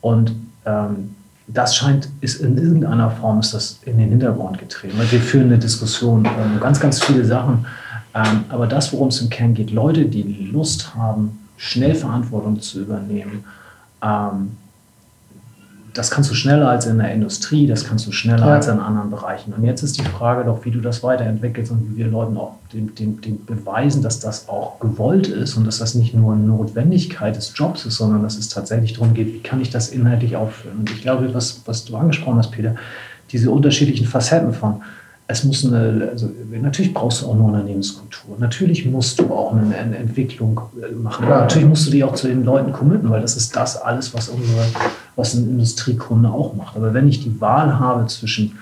Und 0.00 0.32
ähm, 0.64 1.14
das 1.46 1.76
scheint, 1.76 2.08
ist 2.22 2.40
in 2.40 2.56
irgendeiner 2.56 3.10
Form 3.10 3.40
ist 3.40 3.52
das 3.52 3.80
in 3.84 3.98
den 3.98 4.08
Hintergrund 4.08 4.58
getreten. 4.58 4.96
Wir 4.98 5.20
führen 5.20 5.46
eine 5.48 5.58
Diskussion 5.58 6.26
um 6.26 6.60
ganz, 6.60 6.80
ganz 6.80 7.04
viele 7.04 7.26
Sachen. 7.26 7.66
Ähm, 8.14 8.44
aber 8.48 8.66
das, 8.66 8.90
worum 8.94 9.08
es 9.08 9.20
im 9.20 9.28
Kern 9.28 9.52
geht, 9.52 9.70
Leute, 9.70 10.06
die 10.06 10.48
Lust 10.50 10.94
haben, 10.94 11.43
schnell 11.64 11.94
Verantwortung 11.94 12.60
zu 12.60 12.80
übernehmen, 12.80 13.44
ähm, 14.02 14.56
das 15.94 16.10
kannst 16.10 16.28
du 16.28 16.34
schneller 16.34 16.68
als 16.68 16.86
in 16.86 16.98
der 16.98 17.12
Industrie, 17.12 17.68
das 17.68 17.84
kannst 17.84 18.06
du 18.06 18.12
schneller 18.12 18.46
ja. 18.46 18.54
als 18.54 18.66
in 18.66 18.80
anderen 18.80 19.10
Bereichen. 19.10 19.52
Und 19.52 19.64
jetzt 19.64 19.82
ist 19.82 19.96
die 19.96 20.02
Frage 20.02 20.44
doch, 20.44 20.64
wie 20.64 20.72
du 20.72 20.80
das 20.80 21.04
weiterentwickelst 21.04 21.70
und 21.70 21.88
wie 21.88 21.98
wir 21.98 22.08
Leuten 22.08 22.36
auch 22.36 22.56
den, 22.72 22.94
den, 22.96 23.20
den 23.20 23.44
beweisen, 23.44 24.02
dass 24.02 24.18
das 24.18 24.48
auch 24.48 24.80
gewollt 24.80 25.28
ist 25.28 25.56
und 25.56 25.66
dass 25.66 25.78
das 25.78 25.94
nicht 25.94 26.12
nur 26.12 26.34
eine 26.34 26.42
Notwendigkeit 26.42 27.36
des 27.36 27.52
Jobs 27.54 27.86
ist, 27.86 27.96
sondern 27.96 28.24
dass 28.24 28.36
es 28.36 28.48
tatsächlich 28.48 28.94
darum 28.94 29.14
geht, 29.14 29.32
wie 29.32 29.40
kann 29.40 29.60
ich 29.60 29.70
das 29.70 29.88
inhaltlich 29.88 30.34
aufführen. 30.34 30.78
Und 30.80 30.90
ich 30.90 31.00
glaube, 31.00 31.32
was, 31.32 31.60
was 31.64 31.84
du 31.84 31.96
angesprochen 31.96 32.38
hast, 32.38 32.50
Peter, 32.50 32.74
diese 33.30 33.52
unterschiedlichen 33.52 34.06
Facetten 34.06 34.52
von, 34.52 34.82
es 35.26 35.44
muss 35.44 35.64
eine, 35.64 36.08
also 36.10 36.30
natürlich 36.60 36.92
brauchst 36.92 37.22
du 37.22 37.26
auch 37.26 37.34
eine 37.34 37.42
Unternehmenskultur. 37.42 38.36
Natürlich 38.38 38.84
musst 38.84 39.18
du 39.18 39.32
auch 39.32 39.54
eine, 39.54 39.74
eine 39.74 39.96
Entwicklung 39.96 40.60
äh, 40.76 40.92
machen. 40.94 41.26
Ja. 41.26 41.40
Natürlich 41.40 41.68
musst 41.68 41.86
du 41.86 41.90
dich 41.90 42.04
auch 42.04 42.14
zu 42.14 42.28
den 42.28 42.44
Leuten 42.44 42.72
committen, 42.72 43.08
weil 43.08 43.22
das 43.22 43.36
ist 43.36 43.56
das 43.56 43.80
alles, 43.80 44.12
was 44.12 44.28
unsere, 44.28 44.66
was 45.16 45.34
ein 45.34 45.48
Industriekunde 45.48 46.28
auch 46.28 46.54
macht. 46.54 46.76
Aber 46.76 46.92
wenn 46.92 47.08
ich 47.08 47.22
die 47.22 47.40
Wahl 47.40 47.78
habe 47.78 48.06
zwischen 48.06 48.58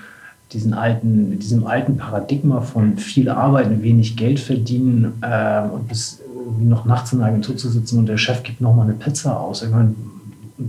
diesen 0.53 0.73
alten, 0.73 1.37
diesem 1.39 1.67
alten 1.67 1.97
Paradigma 1.97 2.61
von 2.61 2.97
viel 2.97 3.27
arbeiten, 3.29 3.83
wenig 3.83 4.15
Geld 4.15 4.39
verdienen 4.39 5.13
äh, 5.21 5.67
und 5.67 5.89
bis 5.89 6.21
irgendwie 6.45 6.65
noch 6.65 6.85
nachts 6.85 7.11
in 7.11 7.19
der 7.19 7.27
Agentur 7.27 7.57
zu 7.57 7.69
sitzen 7.69 7.99
und 7.99 8.05
der 8.05 8.17
Chef 8.17 8.43
gibt 8.43 8.61
noch 8.61 8.73
mal 8.75 8.83
eine 8.83 8.93
Pizza 8.93 9.37
aus. 9.37 9.63
Ich 9.63 9.69
meine, 9.69 9.95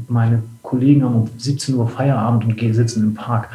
meine 0.09 0.43
Kollegen 0.63 1.05
haben 1.05 1.15
um 1.15 1.31
17 1.37 1.75
Uhr 1.77 1.89
Feierabend 1.89 2.45
und 2.47 2.75
sitzen 2.75 3.03
im 3.03 3.15
Park 3.15 3.49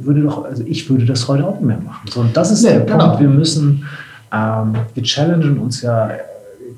würde 0.00 0.22
doch, 0.22 0.44
also 0.44 0.62
ich 0.66 0.88
würde 0.90 1.04
das 1.04 1.28
heute 1.28 1.46
auch 1.46 1.54
nicht 1.54 1.66
mehr 1.66 1.80
machen. 1.80 2.08
So, 2.10 2.20
und 2.20 2.36
das 2.36 2.50
ist 2.50 2.62
nee, 2.62 2.70
der 2.70 2.80
genau. 2.80 3.06
Punkt. 3.06 3.20
Wir 3.20 3.28
müssen, 3.28 3.84
ähm, 4.32 4.74
wir 4.94 5.02
challengen 5.02 5.58
uns 5.58 5.82
ja 5.82 6.10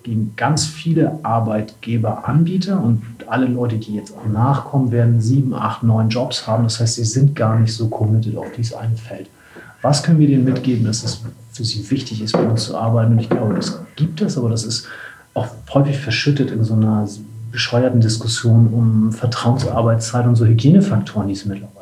gegen 0.02 0.32
ganz 0.36 0.64
viele 0.64 1.18
Arbeitgeber, 1.22 2.26
Anbieter 2.26 2.82
und 2.82 3.02
alle 3.26 3.46
Leute, 3.46 3.76
die 3.76 3.94
jetzt 3.94 4.16
auch 4.16 4.26
nachkommen, 4.26 4.92
werden 4.92 5.20
sieben, 5.20 5.54
acht, 5.54 5.82
neun 5.82 6.08
Jobs 6.08 6.46
haben. 6.46 6.64
Das 6.64 6.80
heißt, 6.80 6.94
sie 6.94 7.04
sind 7.04 7.36
gar 7.36 7.58
nicht 7.58 7.74
so 7.74 7.88
committed 7.88 8.36
auf 8.36 8.46
dieses 8.56 8.74
eine 8.74 8.96
Feld. 8.96 9.28
Was 9.82 10.02
können 10.02 10.18
wir 10.18 10.26
denen 10.26 10.44
mitgeben, 10.44 10.84
dass 10.84 11.04
es 11.04 11.22
für 11.52 11.64
sie 11.64 11.88
wichtig 11.90 12.22
ist, 12.22 12.32
bei 12.32 12.46
uns 12.46 12.64
zu 12.64 12.76
arbeiten? 12.76 13.12
Und 13.12 13.20
ich 13.20 13.28
glaube, 13.28 13.54
das 13.54 13.80
gibt 13.96 14.20
es, 14.20 14.36
aber 14.36 14.50
das 14.50 14.64
ist 14.64 14.86
auch 15.34 15.46
häufig 15.72 15.98
verschüttet 15.98 16.50
in 16.50 16.64
so 16.64 16.74
einer 16.74 17.06
bescheuerten 17.52 18.00
Diskussion 18.00 18.68
um 18.68 19.12
Vertrauensarbeitszeit 19.12 20.26
und 20.26 20.36
so 20.36 20.44
Hygienefaktoren, 20.46 21.28
die 21.28 21.34
es 21.34 21.44
mittlerweile 21.44 21.79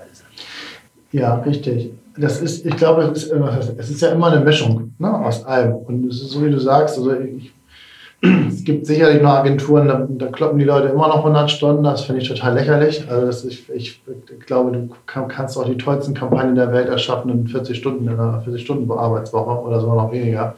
ja, 1.12 1.37
richtig. 1.37 1.91
Das 2.17 2.41
ist, 2.41 2.67
ich 2.67 2.77
glaube, 2.77 3.03
es 3.03 3.25
ist, 3.25 3.33
es 3.79 3.91
ist 3.91 4.03
ja 4.03 4.09
immer 4.09 4.33
eine 4.33 4.45
Mischung 4.45 4.93
ne, 4.99 5.25
aus 5.25 5.45
allem. 5.45 5.75
Und 5.75 6.07
es 6.07 6.21
ist 6.21 6.31
so, 6.31 6.45
wie 6.45 6.50
du 6.50 6.59
sagst, 6.59 6.99
also 6.99 7.12
ich, 7.12 7.53
es 8.49 8.65
gibt 8.65 8.87
sicherlich 8.87 9.23
noch 9.23 9.31
Agenturen, 9.31 9.87
da, 9.87 10.07
da, 10.09 10.27
kloppen 10.27 10.59
die 10.59 10.65
Leute 10.65 10.88
immer 10.88 11.07
noch 11.07 11.19
100 11.19 11.50
Stunden. 11.50 11.85
Das 11.85 12.03
finde 12.03 12.23
ich 12.23 12.29
total 12.29 12.55
lächerlich. 12.55 13.09
Also 13.09 13.27
das 13.27 13.45
ist, 13.45 13.71
ich, 13.71 14.03
ich 14.09 14.47
glaube, 14.47 14.73
du 14.73 14.88
kann, 15.07 15.29
kannst 15.29 15.57
auch 15.57 15.67
die 15.67 15.77
tollsten 15.77 16.15
Kampagnen 16.15 16.57
der 16.57 16.73
Welt 16.73 16.88
erschaffen 16.88 17.31
in 17.31 17.47
40 17.47 17.79
Stunden, 17.79 18.09
in 18.09 18.15
einer 18.15 18.41
40 18.41 18.61
Stunden 18.61 18.91
Arbeitswoche 18.91 19.62
oder 19.62 19.81
sogar 19.81 19.97
noch 19.97 20.12
weniger. 20.12 20.57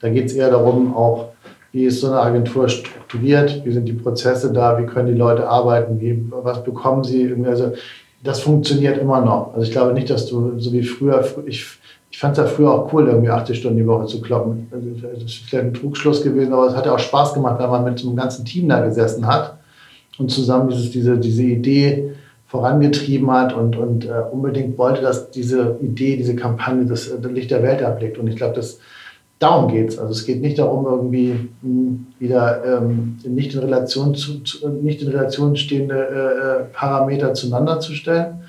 Da 0.00 0.08
geht 0.08 0.26
es 0.26 0.32
eher 0.32 0.50
darum, 0.50 0.96
auch 0.96 1.32
wie 1.72 1.84
ist 1.84 2.00
so 2.00 2.06
eine 2.06 2.20
Agentur 2.20 2.70
strukturiert, 2.70 3.62
wie 3.64 3.72
sind 3.72 3.86
die 3.86 3.92
Prozesse 3.92 4.50
da, 4.50 4.78
wie 4.78 4.86
können 4.86 5.08
die 5.08 5.18
Leute 5.18 5.46
arbeiten, 5.46 6.00
wie, 6.00 6.24
was 6.30 6.64
bekommen 6.64 7.04
sie. 7.04 7.34
Also 7.46 7.72
das 8.26 8.40
funktioniert 8.40 8.98
immer 8.98 9.20
noch. 9.20 9.54
Also 9.54 9.66
ich 9.66 9.72
glaube 9.72 9.92
nicht, 9.92 10.10
dass 10.10 10.26
du 10.26 10.58
so 10.58 10.72
wie 10.72 10.82
früher, 10.82 11.24
ich, 11.46 11.64
ich 12.10 12.18
fand 12.18 12.36
es 12.36 12.44
ja 12.44 12.50
früher 12.50 12.72
auch 12.72 12.92
cool, 12.92 13.06
irgendwie 13.06 13.30
80 13.30 13.58
Stunden 13.58 13.78
die 13.78 13.86
Woche 13.86 14.06
zu 14.06 14.20
kloppen. 14.20 14.68
Also 14.72 14.88
das 15.14 15.22
ist 15.22 15.34
vielleicht 15.48 15.66
ein 15.66 15.74
Trugschluss 15.74 16.22
gewesen, 16.22 16.52
aber 16.52 16.66
es 16.66 16.74
hat 16.74 16.86
ja 16.86 16.94
auch 16.94 16.98
Spaß 16.98 17.34
gemacht, 17.34 17.60
wenn 17.60 17.70
man 17.70 17.84
mit 17.84 17.98
so 17.98 18.08
einem 18.08 18.16
ganzen 18.16 18.44
Team 18.44 18.68
da 18.68 18.84
gesessen 18.84 19.26
hat 19.26 19.58
und 20.18 20.30
zusammen 20.30 20.68
dieses, 20.68 20.90
diese, 20.90 21.18
diese 21.18 21.42
Idee 21.42 22.12
vorangetrieben 22.46 23.30
hat 23.30 23.52
und, 23.54 23.76
und 23.76 24.06
äh, 24.06 24.22
unbedingt 24.30 24.78
wollte, 24.78 25.02
dass 25.02 25.30
diese 25.30 25.78
Idee, 25.80 26.16
diese 26.16 26.36
Kampagne 26.36 26.86
das, 26.86 27.10
das 27.20 27.32
Licht 27.32 27.50
der 27.50 27.62
Welt 27.62 27.80
erblickt. 27.80 28.18
Und 28.18 28.28
ich 28.28 28.36
glaube, 28.36 28.54
das 28.54 28.78
darum 29.38 29.70
geht 29.70 29.90
es. 29.90 29.98
Also 29.98 30.12
es 30.12 30.24
geht 30.24 30.40
nicht 30.40 30.58
darum, 30.58 30.86
irgendwie 30.86 31.48
hm, 31.62 32.06
wieder 32.18 32.64
ähm, 32.64 33.18
nicht, 33.24 33.54
in 33.54 33.60
Relation 33.60 34.14
zu, 34.14 34.40
zu, 34.40 34.68
nicht 34.68 35.02
in 35.02 35.08
Relation 35.08 35.56
stehende 35.56 35.94
äh, 35.94 36.62
äh, 36.62 36.64
Parameter 36.72 37.34
zueinander 37.34 37.80
zu 37.80 37.92
stellen 37.92 38.42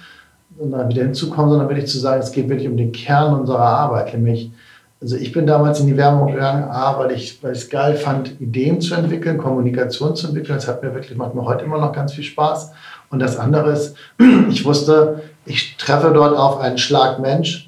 und 0.58 0.72
dann 0.72 0.90
wieder 0.90 1.04
hinzukommen, 1.04 1.52
sondern 1.52 1.70
wirklich 1.70 1.88
zu 1.88 2.00
sagen, 2.00 2.22
es 2.22 2.32
geht 2.32 2.50
wirklich 2.50 2.68
um 2.68 2.78
den 2.78 2.92
Kern 2.92 3.40
unserer 3.40 3.60
Arbeit, 3.60 4.14
nämlich 4.14 4.52
also 5.00 5.16
ich 5.16 5.32
bin 5.32 5.46
damals 5.46 5.80
in 5.80 5.86
die 5.86 5.96
Werbung 5.96 6.32
gegangen, 6.32 6.64
A, 6.64 6.98
weil 6.98 7.12
ich 7.12 7.40
es 7.44 7.70
geil 7.70 7.94
fand, 7.96 8.42
Ideen 8.42 8.82
zu 8.82 8.96
entwickeln, 8.96 9.38
Kommunikation 9.38 10.16
zu 10.16 10.28
entwickeln. 10.28 10.56
Das 10.56 10.68
hat 10.68 10.82
mir 10.82 10.94
wirklich, 10.96 11.16
macht 11.16 11.36
mir 11.36 11.46
heute 11.46 11.66
immer 11.66 11.78
noch 11.78 11.94
ganz 11.94 12.14
viel 12.14 12.24
Spaß. 12.24 12.72
Und 13.12 13.20
das 13.20 13.38
andere 13.38 13.74
ist, 13.74 13.96
ich 14.50 14.66
wusste, 14.66 15.22
ich 15.46 15.78
treffe 15.78 16.12
dort 16.14 16.36
auf 16.36 16.60
einen 16.60 16.80
Schlag 16.80 17.20
Mensch, 17.20 17.67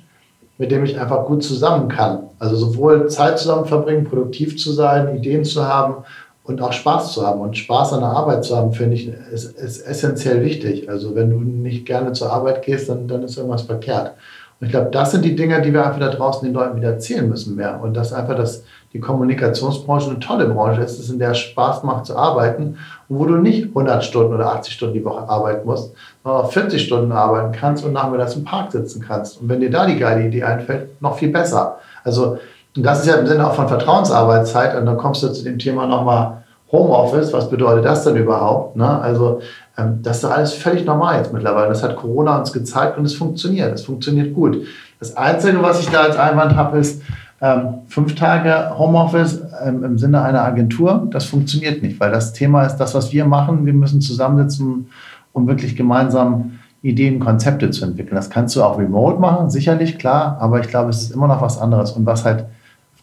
mit 0.59 0.71
dem 0.71 0.83
ich 0.83 0.99
einfach 0.99 1.25
gut 1.25 1.41
zusammen 1.41 1.87
kann. 1.87 2.29
Also 2.37 2.57
sowohl 2.57 3.07
Zeit 3.07 3.39
zusammen 3.39 3.65
verbringen, 3.65 4.03
produktiv 4.03 4.57
zu 4.57 4.73
sein, 4.73 5.15
Ideen 5.15 5.45
zu 5.45 5.65
haben 5.65 6.03
und 6.43 6.61
auch 6.61 6.73
Spaß 6.73 7.13
zu 7.13 7.25
haben. 7.25 7.39
Und 7.39 7.57
Spaß 7.57 7.93
an 7.93 8.01
der 8.01 8.09
Arbeit 8.09 8.43
zu 8.43 8.57
haben, 8.57 8.73
finde 8.73 8.95
ich, 8.95 9.07
ist, 9.07 9.57
ist 9.57 9.87
essentiell 9.87 10.43
wichtig. 10.43 10.89
Also 10.89 11.15
wenn 11.15 11.29
du 11.29 11.39
nicht 11.39 11.85
gerne 11.85 12.11
zur 12.11 12.31
Arbeit 12.31 12.61
gehst, 12.61 12.89
dann, 12.89 13.07
dann 13.07 13.23
ist 13.23 13.37
irgendwas 13.37 13.61
verkehrt. 13.61 14.15
Und 14.59 14.67
ich 14.67 14.71
glaube, 14.71 14.89
das 14.91 15.11
sind 15.11 15.23
die 15.23 15.37
Dinge, 15.37 15.61
die 15.61 15.71
wir 15.71 15.85
einfach 15.85 16.01
da 16.01 16.09
draußen 16.09 16.45
den 16.45 16.53
Leuten 16.53 16.75
wieder 16.75 16.89
erzählen 16.89 17.29
müssen 17.29 17.55
mehr. 17.55 17.79
Und 17.81 17.93
dass 17.93 18.11
einfach 18.11 18.35
das, 18.35 18.65
die 18.91 18.99
Kommunikationsbranche 18.99 20.09
eine 20.09 20.19
tolle 20.19 20.47
Branche 20.47 20.81
ist, 20.81 20.99
ist, 20.99 21.09
in 21.09 21.19
der 21.19 21.31
es 21.31 21.37
Spaß 21.37 21.83
macht 21.83 22.07
zu 22.07 22.17
arbeiten 22.17 22.77
und 23.07 23.19
wo 23.19 23.25
du 23.25 23.37
nicht 23.37 23.69
100 23.69 24.03
Stunden 24.03 24.33
oder 24.33 24.51
80 24.51 24.73
Stunden 24.73 24.95
die 24.95 25.05
Woche 25.05 25.29
arbeiten 25.29 25.65
musst, 25.65 25.93
40 26.23 26.83
Stunden 26.83 27.11
arbeiten 27.11 27.53
kannst 27.53 27.85
und 27.85 27.93
nachmittags 27.93 28.35
im 28.35 28.43
Park 28.43 28.71
sitzen 28.71 29.03
kannst. 29.05 29.41
Und 29.41 29.49
wenn 29.49 29.61
dir 29.61 29.71
da 29.71 29.85
die 29.85 29.97
geile 29.97 30.27
Idee 30.27 30.43
einfällt, 30.43 31.01
noch 31.01 31.17
viel 31.17 31.29
besser. 31.29 31.77
Also, 32.03 32.37
und 32.75 32.83
das 32.83 33.01
ist 33.01 33.07
ja 33.07 33.15
im 33.15 33.27
Sinne 33.27 33.47
auch 33.47 33.55
von 33.55 33.67
Vertrauensarbeitszeit. 33.67 34.75
Und 34.75 34.85
dann 34.85 34.97
kommst 34.97 35.23
du 35.23 35.29
zu 35.29 35.43
dem 35.43 35.57
Thema 35.57 35.87
nochmal 35.87 36.43
Homeoffice. 36.71 37.31
Was 37.33 37.49
bedeutet 37.49 37.85
das 37.85 38.03
denn 38.03 38.17
überhaupt? 38.17 38.75
Ne? 38.75 39.01
Also, 39.01 39.39
ähm, 39.77 39.99
das 40.03 40.17
ist 40.17 40.23
doch 40.25 40.31
alles 40.31 40.53
völlig 40.53 40.85
normal 40.85 41.17
jetzt 41.17 41.33
mittlerweile. 41.33 41.69
Das 41.69 41.83
hat 41.83 41.95
Corona 41.95 42.37
uns 42.37 42.51
gezeigt 42.51 42.97
und 42.97 43.05
es 43.05 43.15
funktioniert. 43.15 43.73
Es 43.73 43.83
funktioniert 43.83 44.33
gut. 44.33 44.61
Das 44.99 45.15
Einzige, 45.15 45.63
was 45.63 45.79
ich 45.79 45.89
da 45.89 46.01
als 46.01 46.17
Einwand 46.17 46.55
habe, 46.55 46.77
ist 46.77 47.01
ähm, 47.41 47.79
fünf 47.87 48.15
Tage 48.15 48.77
Homeoffice 48.77 49.41
ähm, 49.65 49.83
im 49.83 49.97
Sinne 49.97 50.21
einer 50.21 50.43
Agentur. 50.43 51.07
Das 51.11 51.25
funktioniert 51.25 51.81
nicht, 51.81 51.99
weil 51.99 52.11
das 52.11 52.33
Thema 52.33 52.65
ist 52.65 52.77
das, 52.77 52.93
was 52.93 53.13
wir 53.13 53.25
machen. 53.25 53.65
Wir 53.65 53.73
müssen 53.73 54.01
zusammensitzen, 54.01 54.89
um 55.33 55.47
wirklich 55.47 55.75
gemeinsam 55.75 56.59
Ideen, 56.81 57.19
Konzepte 57.19 57.71
zu 57.71 57.83
entwickeln. 57.85 58.15
Das 58.15 58.29
kannst 58.29 58.55
du 58.55 58.63
auch 58.63 58.79
remote 58.79 59.19
machen, 59.19 59.49
sicherlich, 59.49 59.97
klar, 59.97 60.37
aber 60.39 60.59
ich 60.61 60.67
glaube, 60.67 60.89
es 60.89 61.01
ist 61.01 61.11
immer 61.11 61.27
noch 61.27 61.41
was 61.41 61.59
anderes. 61.59 61.91
Und 61.91 62.05
was 62.05 62.23
halt 62.23 62.45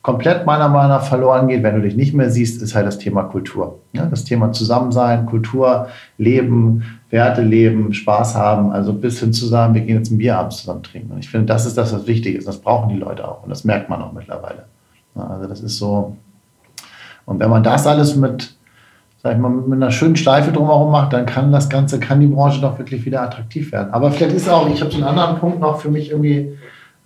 komplett 0.07 0.47
meiner 0.47 0.69
Meinung 0.69 0.91
nach 0.91 1.03
verloren 1.03 1.49
geht, 1.49 1.65
wenn 1.65 1.75
du 1.75 1.83
dich 1.83 1.97
nicht 1.97 2.15
mehr 2.15 2.31
siehst, 2.31 2.63
ist 2.63 2.77
halt 2.77 2.87
das 2.87 2.99
Thema 2.99 3.25
Kultur. 3.25 3.81
Ja, 3.93 4.07
das 4.07 4.25
Thema 4.25 4.53
Zusammensein, 4.53 5.27
Kultur, 5.27 5.89
Leben, 6.17 6.85
Werte 7.11 7.43
leben, 7.43 7.93
Spaß 7.93 8.37
haben, 8.37 8.71
also 8.71 8.93
bis 8.93 9.19
hin 9.19 9.33
zu 9.33 9.47
sagen, 9.47 9.75
wir 9.75 9.81
gehen 9.81 9.97
jetzt 9.97 10.13
ein 10.13 10.19
Bierabend 10.19 10.53
zusammen 10.53 10.85
trinken. 10.85 11.11
Und 11.11 11.19
ich 11.19 11.29
finde, 11.29 11.47
das 11.47 11.67
ist 11.67 11.77
das, 11.77 11.93
was 11.93 12.07
wichtig 12.07 12.37
ist. 12.37 12.47
Das 12.47 12.59
brauchen 12.59 12.89
die 12.89 12.99
Leute 12.99 13.27
auch 13.27 13.43
und 13.43 13.51
das 13.51 13.65
merkt 13.65 13.91
man 13.91 14.01
auch 14.01 14.13
mittlerweile. 14.13 14.67
Ja, 15.17 15.27
also 15.27 15.49
das 15.49 15.61
ist 15.61 15.77
so. 15.77 16.17
Und 17.25 17.41
wenn 17.41 17.51
man 17.51 17.65
das 17.65 17.87
alles 17.87 18.15
mit, 18.15 18.55
sag 19.27 19.35
ich 19.35 19.41
mal, 19.41 19.51
mit 19.51 19.83
einer 19.83 19.91
schönen 19.91 20.15
Schleife 20.15 20.53
drumherum 20.53 20.93
macht, 20.93 21.13
dann 21.13 21.27
kann 21.27 21.51
das 21.51 21.69
Ganze, 21.69 21.99
kann 21.99 22.21
die 22.21 22.29
Branche 22.29 22.61
doch 22.61 22.79
wirklich 22.79 23.05
wieder 23.05 23.23
attraktiv 23.23 23.73
werden. 23.73 23.93
Aber 23.93 24.13
vielleicht 24.13 24.37
ist 24.37 24.49
auch, 24.49 24.71
ich 24.71 24.81
habe 24.81 24.91
so 24.91 24.99
einen 24.99 25.07
anderen 25.07 25.39
Punkt 25.39 25.59
noch 25.59 25.81
für 25.81 25.91
mich 25.91 26.11
irgendwie 26.11 26.57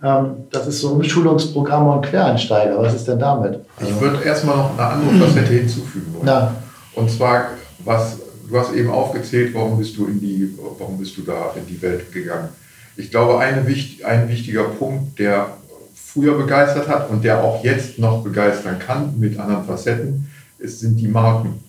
ähm, 0.03 0.45
das 0.49 0.67
ist 0.67 0.81
so 0.81 0.89
Umschulungsprogramme 0.89 1.91
und 1.91 2.05
Quereinsteiger. 2.05 2.77
Was 2.77 2.95
ist 2.95 3.07
denn 3.07 3.19
damit? 3.19 3.59
Ich 3.79 4.01
würde 4.01 4.23
erstmal 4.23 4.57
noch 4.57 4.77
eine 4.77 4.87
andere 4.87 5.27
Facette 5.27 5.53
hinzufügen 5.53 6.13
wollen. 6.13 6.25
Na. 6.25 6.55
Und 6.95 7.09
zwar, 7.09 7.49
was, 7.85 8.17
du 8.49 8.59
hast 8.59 8.73
eben 8.73 8.89
aufgezählt, 8.89 9.53
warum 9.53 9.77
bist 9.77 9.97
du 9.97 10.07
in 10.07 10.19
die, 10.19 10.57
warum 10.79 10.97
bist 10.97 11.17
du 11.17 11.21
da 11.21 11.53
in 11.55 11.67
die 11.67 11.81
Welt 11.81 12.11
gegangen. 12.11 12.49
Ich 12.97 13.11
glaube, 13.11 13.39
eine, 13.39 13.61
ein 13.61 14.29
wichtiger 14.29 14.63
Punkt, 14.63 15.19
der 15.19 15.47
früher 15.93 16.35
begeistert 16.37 16.87
hat 16.87 17.09
und 17.09 17.23
der 17.23 17.43
auch 17.43 17.63
jetzt 17.63 17.99
noch 17.99 18.23
begeistern 18.23 18.79
kann 18.79 19.17
mit 19.17 19.39
anderen 19.39 19.63
Facetten, 19.65 20.29
ist, 20.59 20.79
sind 20.79 20.97
die 20.97 21.07
Marken. 21.07 21.63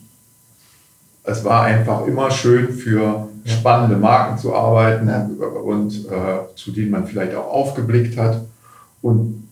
Es 1.25 1.45
war 1.45 1.65
einfach 1.65 2.07
immer 2.07 2.31
schön 2.31 2.73
für 2.73 3.29
spannende 3.45 3.97
Marken 3.97 4.39
zu 4.39 4.55
arbeiten 4.55 5.09
und 5.65 6.07
äh, 6.07 6.55
zu 6.55 6.73
denen 6.73 6.91
man 6.91 7.07
vielleicht 7.07 7.35
auch 7.35 7.47
aufgeblickt 7.47 8.17
hat. 8.17 8.41
Und 9.01 9.49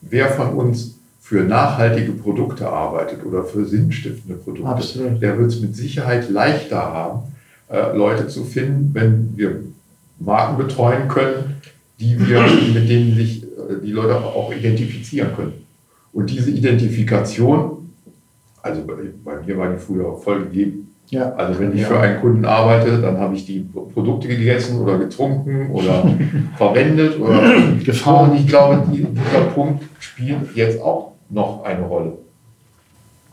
wer 0.00 0.28
von 0.28 0.54
uns 0.54 0.98
für 1.20 1.44
nachhaltige 1.44 2.12
Produkte 2.12 2.68
arbeitet 2.68 3.24
oder 3.24 3.44
für 3.44 3.64
sinnstiftende 3.64 4.36
Produkte, 4.36 4.68
Absolut. 4.68 5.22
der 5.22 5.38
wird 5.38 5.50
es 5.50 5.60
mit 5.60 5.74
Sicherheit 5.74 6.28
leichter 6.28 6.80
haben, 6.80 7.20
äh, 7.70 7.96
Leute 7.96 8.28
zu 8.28 8.44
finden, 8.44 8.90
wenn 8.92 9.32
wir 9.36 9.60
Marken 10.18 10.58
betreuen 10.58 11.08
können, 11.08 11.56
die 11.98 12.18
wir, 12.18 12.42
mit 12.74 12.88
denen 12.88 13.14
sich 13.14 13.44
äh, 13.44 13.46
die 13.82 13.92
Leute 13.92 14.16
auch 14.16 14.52
identifizieren 14.52 15.34
können. 15.34 15.66
Und 16.12 16.28
diese 16.28 16.50
Identifikation, 16.50 17.90
also 18.60 18.84
bei, 18.84 18.94
bei 19.24 19.42
mir 19.42 19.56
war 19.56 19.72
die 19.72 19.78
früher 19.78 20.14
voll 20.18 20.44
gegeben, 20.44 20.81
ja. 21.08 21.34
Also 21.34 21.60
wenn 21.60 21.76
ich 21.76 21.84
für 21.84 21.98
einen 21.98 22.20
Kunden 22.20 22.44
arbeite, 22.44 23.00
dann 23.00 23.18
habe 23.18 23.34
ich 23.34 23.44
die 23.44 23.60
Produkte 23.60 24.28
gegessen 24.28 24.80
oder 24.80 24.98
getrunken 24.98 25.70
oder 25.70 26.04
verwendet 26.56 27.20
oder 27.20 27.42
gefahren. 27.84 28.30
Und 28.32 28.36
ich 28.38 28.46
glaube, 28.46 28.82
dieser 28.90 29.44
Punkt 29.54 29.84
spielt 29.98 30.56
jetzt 30.56 30.80
auch 30.80 31.12
noch 31.28 31.64
eine 31.64 31.82
Rolle. 31.82 32.12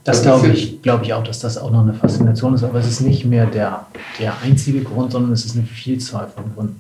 Das, 0.04 0.24
glaube 0.24 0.48
ich, 0.48 0.82
glaube 0.82 1.06
ich 1.06 1.14
auch, 1.14 1.24
dass 1.24 1.40
das 1.40 1.58
auch 1.58 1.72
noch 1.72 1.82
eine 1.82 1.94
Faszination 1.94 2.54
ist, 2.56 2.64
aber 2.64 2.80
es 2.80 2.88
ist 2.88 3.02
nicht 3.02 3.26
mehr 3.26 3.46
der, 3.46 3.86
der 4.20 4.34
einzige 4.44 4.82
Grund, 4.82 5.12
sondern 5.12 5.32
es 5.32 5.46
ist 5.46 5.56
eine 5.56 5.66
Vielzahl 5.66 6.28
von 6.28 6.46
Gründen. 6.56 6.80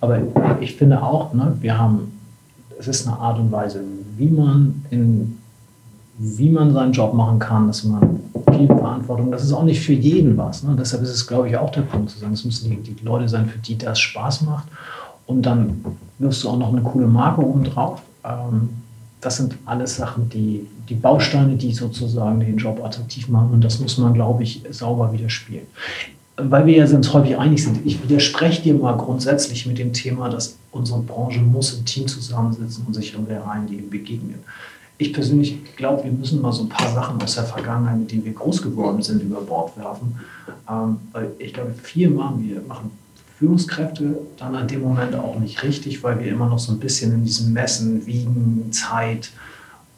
Aber 0.00 0.20
ich 0.60 0.76
finde 0.76 1.02
auch, 1.02 1.34
ne, 1.34 1.56
wir 1.60 1.78
haben, 1.78 2.18
es 2.78 2.88
ist 2.88 3.06
eine 3.06 3.16
Art 3.18 3.38
und 3.38 3.52
Weise, 3.52 3.82
wie 4.16 4.28
man 4.28 4.84
in 4.90 5.38
wie 6.18 6.48
man 6.50 6.72
seinen 6.72 6.92
Job 6.92 7.14
machen 7.14 7.38
kann, 7.38 7.66
dass 7.66 7.84
man 7.84 8.20
viel 8.50 8.66
Verantwortung, 8.66 9.30
das 9.30 9.44
ist 9.44 9.52
auch 9.52 9.64
nicht 9.64 9.80
für 9.80 9.92
jeden 9.92 10.36
was. 10.36 10.62
Ne? 10.62 10.76
Deshalb 10.78 11.02
ist 11.02 11.10
es, 11.10 11.26
glaube 11.26 11.48
ich, 11.48 11.56
auch 11.56 11.70
der 11.70 11.82
Punkt 11.82 12.10
zu 12.10 12.18
sagen, 12.18 12.32
es 12.32 12.44
müssen 12.44 12.70
die, 12.70 12.94
die 12.94 13.04
Leute 13.04 13.28
sein, 13.28 13.46
für 13.46 13.58
die 13.58 13.76
das 13.76 13.98
Spaß 13.98 14.42
macht. 14.42 14.68
Und 15.26 15.42
dann 15.42 15.84
wirst 16.18 16.44
du 16.44 16.50
auch 16.50 16.58
noch 16.58 16.72
eine 16.72 16.82
coole 16.82 17.06
Marke 17.06 17.44
oben 17.44 17.64
drauf. 17.64 18.00
Ähm, 18.24 18.70
das 19.20 19.38
sind 19.38 19.56
alles 19.64 19.96
Sachen, 19.96 20.28
die, 20.28 20.66
die 20.88 20.94
Bausteine, 20.94 21.56
die 21.56 21.72
sozusagen 21.72 22.40
den 22.40 22.56
Job 22.56 22.84
attraktiv 22.84 23.28
machen. 23.28 23.50
Und 23.52 23.64
das 23.64 23.80
muss 23.80 23.98
man, 23.98 24.14
glaube 24.14 24.42
ich, 24.42 24.62
sauber 24.70 25.12
wieder 25.12 25.28
spielen. 25.28 25.66
Weil 26.36 26.66
wir 26.66 26.76
ja 26.76 26.96
uns 26.96 27.12
häufig 27.12 27.36
einig 27.38 27.64
sind. 27.64 27.84
Ich 27.84 28.02
widerspreche 28.02 28.62
dir 28.62 28.74
mal 28.74 28.92
grundsätzlich 28.92 29.66
mit 29.66 29.78
dem 29.78 29.92
Thema, 29.92 30.28
dass 30.28 30.56
unsere 30.70 31.00
Branche 31.00 31.40
muss 31.40 31.72
im 31.74 31.84
Team 31.86 32.06
zusammensitzen 32.06 32.84
und 32.86 32.94
sich 32.94 33.14
im 33.14 33.24
realen 33.24 33.66
Leben 33.68 33.88
begegnen 33.88 34.44
ich 34.98 35.12
persönlich 35.12 35.76
glaube, 35.76 36.04
wir 36.04 36.12
müssen 36.12 36.40
mal 36.40 36.52
so 36.52 36.62
ein 36.62 36.68
paar 36.68 36.88
Sachen 36.88 37.20
aus 37.20 37.34
der 37.34 37.44
Vergangenheit, 37.44 37.98
mit 37.98 38.12
denen 38.12 38.24
wir 38.24 38.32
groß 38.32 38.62
geworden 38.62 39.02
sind, 39.02 39.22
über 39.22 39.40
Bord 39.42 39.76
werfen. 39.76 40.18
Ähm, 40.70 40.96
weil 41.12 41.30
ich 41.38 41.52
glaube, 41.52 41.72
viel 41.82 42.08
machen 42.10 42.42
wir, 42.48 42.62
machen 42.66 42.90
Führungskräfte 43.38 44.16
dann 44.38 44.54
an 44.54 44.66
dem 44.66 44.82
Moment 44.82 45.14
auch 45.14 45.38
nicht 45.38 45.62
richtig, 45.62 46.02
weil 46.02 46.18
wir 46.18 46.28
immer 46.28 46.48
noch 46.48 46.58
so 46.58 46.72
ein 46.72 46.78
bisschen 46.78 47.12
in 47.12 47.24
diesem 47.24 47.52
Messen, 47.52 48.06
Wiegen, 48.06 48.68
Zeit, 48.70 49.30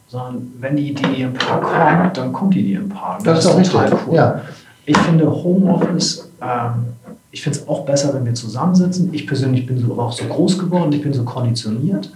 sondern 0.09 0.53
wenn 0.59 0.77
die 0.77 0.91
Idee 0.91 1.23
im 1.23 1.35
Park 1.35 1.63
kommt, 1.63 2.17
dann 2.17 2.33
kommt 2.33 2.55
die 2.55 2.61
Idee 2.61 2.75
im 2.75 2.89
Park. 2.89 3.23
Das, 3.23 3.45
das 3.45 3.57
ist 3.57 3.71
total 3.71 3.97
cool. 4.07 4.15
Ja. 4.17 4.43
Ich 4.85 4.99
finde 4.99 5.31
Homeoffice, 5.31 6.29
ähm, 6.43 6.87
ich 7.31 7.43
finde 7.43 7.59
es 7.59 7.69
auch 7.69 7.85
besser, 7.85 8.13
wenn 8.15 8.25
wir 8.25 8.35
zusammensitzen. 8.35 9.15
Ich 9.15 9.27
persönlich 9.27 9.67
bin 9.67 9.79
so 9.79 9.97
auch 10.01 10.13
so 10.13 10.25
groß 10.25 10.59
geworden, 10.59 10.91
ich 10.93 11.03
bin 11.03 11.13
so 11.13 11.23
konditioniert 11.23 12.11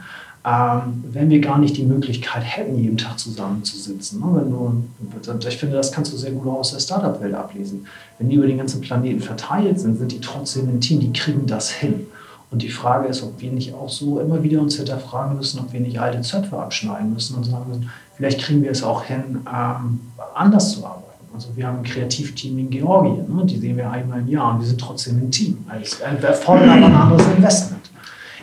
ähm, 0.44 1.04
wenn 1.12 1.30
wir 1.30 1.40
gar 1.40 1.58
nicht 1.58 1.76
die 1.76 1.84
Möglichkeit 1.84 2.42
hätten, 2.42 2.76
jeden 2.76 2.98
Tag 2.98 3.18
zusammenzusitzen. 3.18 4.20
Ne? 4.20 4.26
Wenn 4.34 4.50
du, 4.50 5.48
ich 5.48 5.56
finde, 5.56 5.76
das 5.76 5.92
kannst 5.92 6.12
du 6.12 6.16
sehr 6.16 6.32
gut 6.32 6.48
aus 6.48 6.72
der 6.72 6.80
Startup-Welt 6.80 7.34
ablesen. 7.34 7.86
Wenn 8.18 8.28
die 8.28 8.36
über 8.36 8.46
den 8.46 8.58
ganzen 8.58 8.80
Planeten 8.80 9.20
verteilt 9.20 9.78
sind, 9.78 9.98
sind 9.98 10.10
die 10.10 10.20
trotzdem 10.20 10.68
ein 10.68 10.80
Team, 10.80 10.98
die 10.98 11.12
kriegen 11.12 11.46
das 11.46 11.70
hin. 11.70 12.06
Und 12.50 12.60
die 12.60 12.68
Frage 12.68 13.08
ist, 13.08 13.22
ob 13.22 13.40
wir 13.40 13.50
nicht 13.52 13.72
auch 13.72 13.88
so 13.88 14.20
immer 14.20 14.42
wieder 14.42 14.60
uns 14.60 14.76
hinterfragen 14.76 15.36
müssen, 15.36 15.60
ob 15.60 15.72
wir 15.72 15.80
nicht 15.80 15.98
alte 16.00 16.20
Zöpfe 16.20 16.58
abschneiden 16.58 17.14
müssen 17.14 17.36
und 17.36 17.44
sagen 17.44 17.68
müssen, 17.68 17.90
vielleicht 18.16 18.40
kriegen 18.40 18.62
wir 18.62 18.70
es 18.70 18.82
auch 18.82 19.04
hin, 19.04 19.40
ähm, 19.46 20.00
anders 20.34 20.72
zu 20.72 20.84
arbeiten. 20.84 21.02
Also 21.34 21.48
wir 21.54 21.66
haben 21.66 21.78
ein 21.78 21.84
Kreativteam 21.84 22.58
in 22.58 22.68
Georgien, 22.68 23.34
ne? 23.34 23.46
die 23.46 23.56
sehen 23.56 23.76
wir 23.76 23.90
einmal 23.90 24.20
im 24.20 24.28
Jahr 24.28 24.52
und 24.52 24.60
wir 24.60 24.66
sind 24.66 24.78
trotzdem 24.78 25.16
ein 25.16 25.30
Team. 25.30 25.64
Es 25.80 26.00
erfordert 26.00 26.68
aber 26.68 26.86
ein 26.86 26.94
anderes 26.94 27.26
Investment. 27.28 27.90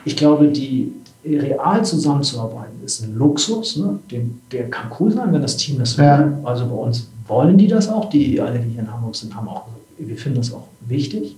Ich 0.05 0.15
glaube, 0.15 0.47
die, 0.47 0.91
real 1.25 1.83
zusammenzuarbeiten 1.83 2.83
ist 2.83 3.03
ein 3.03 3.15
Luxus. 3.15 3.77
Ne? 3.77 3.99
Den, 4.11 4.41
der 4.51 4.69
kann 4.69 4.91
cool 4.99 5.11
sein, 5.11 5.31
wenn 5.33 5.41
das 5.41 5.57
Team 5.57 5.79
das 5.79 5.97
will. 5.97 6.05
Ja. 6.05 6.39
Also 6.43 6.65
bei 6.65 6.75
uns 6.75 7.07
wollen 7.27 7.57
die 7.57 7.67
das 7.67 7.89
auch. 7.89 8.09
Die 8.09 8.39
alle, 8.39 8.59
die 8.59 8.69
hier 8.69 8.81
in 8.81 8.91
Hamburg 8.91 9.15
sind, 9.15 9.35
haben 9.35 9.47
auch, 9.47 9.65
wir 9.97 10.17
finden 10.17 10.39
das 10.39 10.53
auch 10.53 10.67
wichtig. 10.81 11.37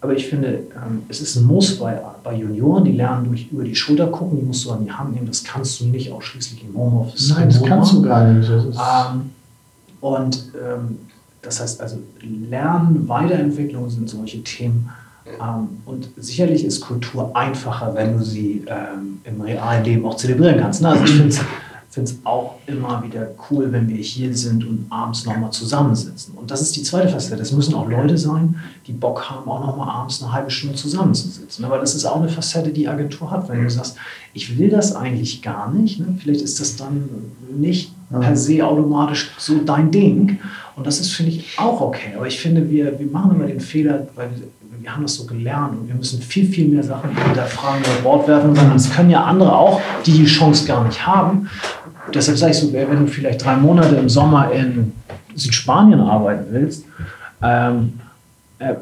aber 0.00 0.14
ich 0.14 0.26
finde, 0.26 0.64
ähm, 0.74 1.02
es 1.08 1.20
ist 1.20 1.36
ein 1.36 1.44
Muss 1.44 1.78
bei, 1.78 2.00
bei 2.24 2.34
Junioren, 2.34 2.84
die 2.84 2.92
lernen 2.92 3.26
durch 3.26 3.48
über 3.52 3.64
die 3.64 3.76
Schulter 3.76 4.08
gucken, 4.08 4.38
die 4.40 4.44
musst 4.44 4.64
du 4.64 4.72
an 4.72 4.84
die 4.84 4.90
Hand 4.90 5.14
nehmen. 5.14 5.26
Das 5.26 5.44
kannst 5.44 5.80
du 5.80 5.84
nicht 5.84 6.10
ausschließlich 6.10 6.64
im 6.64 6.76
Homeoffice. 6.76 7.34
Nein, 7.36 7.48
das 7.48 7.62
kannst 7.62 7.92
du 7.92 8.02
gar 8.02 8.26
nicht. 8.32 8.48
Ähm, 8.50 9.30
und 10.00 10.50
ähm, 10.54 10.98
das 11.42 11.60
heißt 11.60 11.80
also, 11.80 11.98
Lernen, 12.48 13.08
Weiterentwicklung 13.08 13.90
sind 13.90 14.08
solche 14.08 14.42
Themen. 14.42 14.88
Ähm, 15.26 15.68
und 15.84 16.08
sicherlich 16.16 16.64
ist 16.64 16.80
Kultur 16.80 17.34
einfacher, 17.36 17.94
wenn 17.94 18.18
du 18.18 18.24
sie 18.24 18.64
ähm, 18.66 19.20
im 19.24 19.40
realen 19.40 19.84
Leben 19.84 20.04
auch 20.04 20.16
zelebrieren 20.16 20.60
kannst. 20.60 20.82
Ne? 20.82 20.88
Also 20.88 21.04
ich 21.04 21.12
finde 21.12 22.10
es 22.10 22.16
auch 22.24 22.54
immer 22.66 23.02
wieder 23.02 23.28
cool, 23.50 23.70
wenn 23.70 23.86
wir 23.86 23.98
hier 23.98 24.34
sind 24.34 24.66
und 24.66 24.86
abends 24.88 25.26
nochmal 25.26 25.50
zusammensitzen. 25.50 26.34
Und 26.34 26.50
das 26.50 26.62
ist 26.62 26.74
die 26.74 26.82
zweite 26.82 27.08
Facette. 27.08 27.42
Es 27.42 27.52
müssen 27.52 27.74
auch 27.74 27.86
Leute 27.86 28.16
sein, 28.16 28.56
die 28.86 28.92
Bock 28.92 29.28
haben, 29.28 29.48
auch 29.50 29.60
nochmal 29.60 29.90
abends 29.90 30.22
eine 30.22 30.32
halbe 30.32 30.50
Stunde 30.50 30.74
zusammenzusitzen. 30.74 31.64
Aber 31.66 31.78
das 31.78 31.94
ist 31.94 32.06
auch 32.06 32.16
eine 32.16 32.30
Facette, 32.30 32.70
die 32.70 32.88
Agentur 32.88 33.30
hat. 33.30 33.48
Wenn 33.48 33.62
du 33.62 33.68
sagst, 33.68 33.96
ich 34.32 34.58
will 34.58 34.70
das 34.70 34.96
eigentlich 34.96 35.42
gar 35.42 35.70
nicht, 35.70 36.00
ne? 36.00 36.16
vielleicht 36.18 36.40
ist 36.40 36.60
das 36.60 36.76
dann 36.76 37.10
nicht 37.54 37.92
per 38.10 38.36
se 38.36 38.64
automatisch 38.64 39.30
so 39.38 39.58
dein 39.58 39.90
Ding. 39.90 40.38
Und 40.76 40.86
das 40.86 41.00
ist, 41.00 41.12
finde 41.12 41.32
ich, 41.32 41.58
auch 41.58 41.80
okay. 41.80 42.14
Aber 42.16 42.26
ich 42.26 42.40
finde, 42.40 42.70
wir, 42.70 42.98
wir 42.98 43.06
machen 43.06 43.34
immer 43.34 43.46
den 43.46 43.60
Fehler, 43.60 44.06
weil 44.14 44.30
wir, 44.30 44.46
wir 44.80 44.94
haben 44.94 45.02
das 45.02 45.14
so 45.14 45.26
gelernt 45.26 45.78
und 45.78 45.88
wir 45.88 45.94
müssen 45.94 46.20
viel, 46.20 46.46
viel 46.46 46.68
mehr 46.68 46.82
Sachen 46.82 47.16
hinterfragen 47.16 47.82
oder 47.82 48.02
Bord 48.02 48.28
werfen, 48.28 48.54
sondern 48.54 48.76
es 48.76 48.90
können 48.90 49.10
ja 49.10 49.22
andere 49.24 49.54
auch, 49.56 49.80
die 50.04 50.12
die 50.12 50.24
Chance 50.24 50.66
gar 50.66 50.84
nicht 50.84 51.06
haben 51.06 51.48
deshalb 52.14 52.38
sage 52.38 52.52
ich 52.52 52.58
so, 52.58 52.72
wenn 52.72 52.88
du 52.90 53.06
vielleicht 53.06 53.44
drei 53.44 53.56
Monate 53.56 53.96
im 53.96 54.08
Sommer 54.08 54.50
in 54.52 54.92
Südspanien 55.34 56.00
arbeiten 56.00 56.46
willst, 56.50 56.84
ähm, 57.42 57.94
äh, 57.98 58.11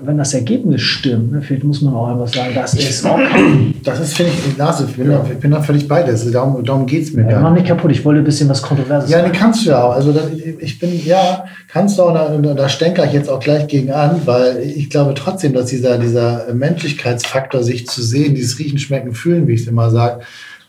wenn 0.02 0.18
das 0.18 0.34
Ergebnis 0.34 0.82
stimmt, 0.82 1.32
ne, 1.32 1.42
vielleicht 1.42 1.64
muss 1.64 1.80
man 1.82 1.94
auch 1.94 2.08
einfach 2.08 2.28
sagen, 2.28 2.52
das 2.54 2.74
ist 2.74 3.04
okay. 3.04 3.74
Das 3.84 3.98
ist, 3.98 4.14
finde 4.14 4.32
ich, 4.32 4.56
Lars, 4.58 4.80
ich 4.80 4.94
bin, 4.94 5.10
ja. 5.10 5.18
da, 5.18 5.30
ich 5.30 5.38
bin 5.38 5.50
da 5.50 5.62
völlig 5.62 5.88
bei 5.88 6.02
dir. 6.02 6.10
Also 6.10 6.30
darum, 6.30 6.62
darum 6.64 6.86
geht 6.86 7.04
es 7.04 7.12
mir. 7.12 7.28
Ja, 7.30 7.40
mach 7.40 7.52
mich 7.52 7.64
kaputt, 7.64 7.90
ich 7.90 8.04
wollte 8.04 8.20
ein 8.20 8.24
bisschen 8.24 8.48
was 8.48 8.60
Kontroverses 8.60 9.10
Ja, 9.10 9.22
nee, 9.22 9.30
kannst 9.32 9.64
du 9.64 9.70
ja 9.70 9.82
auch. 9.82 9.92
Also 9.92 10.12
das, 10.12 10.24
ich 10.58 10.78
bin, 10.78 11.04
ja, 11.04 11.44
kannst 11.68 11.98
du 11.98 12.02
auch, 12.02 12.12
da, 12.12 12.54
da 12.54 12.68
stänker 12.68 13.06
ich 13.06 13.12
jetzt 13.12 13.30
auch 13.30 13.40
gleich 13.40 13.68
gegen 13.68 13.90
an, 13.90 14.20
weil 14.26 14.58
ich 14.58 14.90
glaube 14.90 15.14
trotzdem, 15.14 15.54
dass 15.54 15.66
dieser, 15.66 15.98
dieser 15.98 16.52
Menschlichkeitsfaktor, 16.52 17.62
sich 17.62 17.86
zu 17.86 18.02
sehen, 18.02 18.34
dieses 18.34 18.58
Riechen, 18.58 18.78
Schmecken, 18.78 19.14
Fühlen, 19.14 19.46
wie 19.46 19.54
ich 19.54 19.62
es 19.62 19.66
immer 19.68 19.90
sage, 19.90 20.20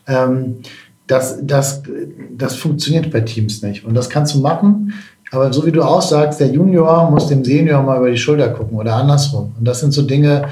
ähm, 0.06 0.56
das, 1.06 1.38
das, 1.42 1.82
das 2.30 2.56
funktioniert 2.56 3.10
bei 3.10 3.20
Teams 3.20 3.62
nicht. 3.62 3.84
Und 3.84 3.94
das 3.94 4.08
kannst 4.08 4.34
du 4.34 4.40
machen, 4.40 4.94
aber 5.32 5.52
so 5.52 5.66
wie 5.66 5.72
du 5.72 5.82
auch 5.82 6.02
sagst, 6.02 6.40
der 6.40 6.48
Junior 6.48 7.10
muss 7.10 7.26
dem 7.26 7.42
Senior 7.42 7.82
mal 7.82 7.98
über 7.98 8.10
die 8.10 8.18
Schulter 8.18 8.50
gucken 8.50 8.78
oder 8.78 8.94
andersrum. 8.94 9.54
Und 9.58 9.66
das 9.66 9.80
sind 9.80 9.92
so 9.92 10.02
Dinge, 10.02 10.44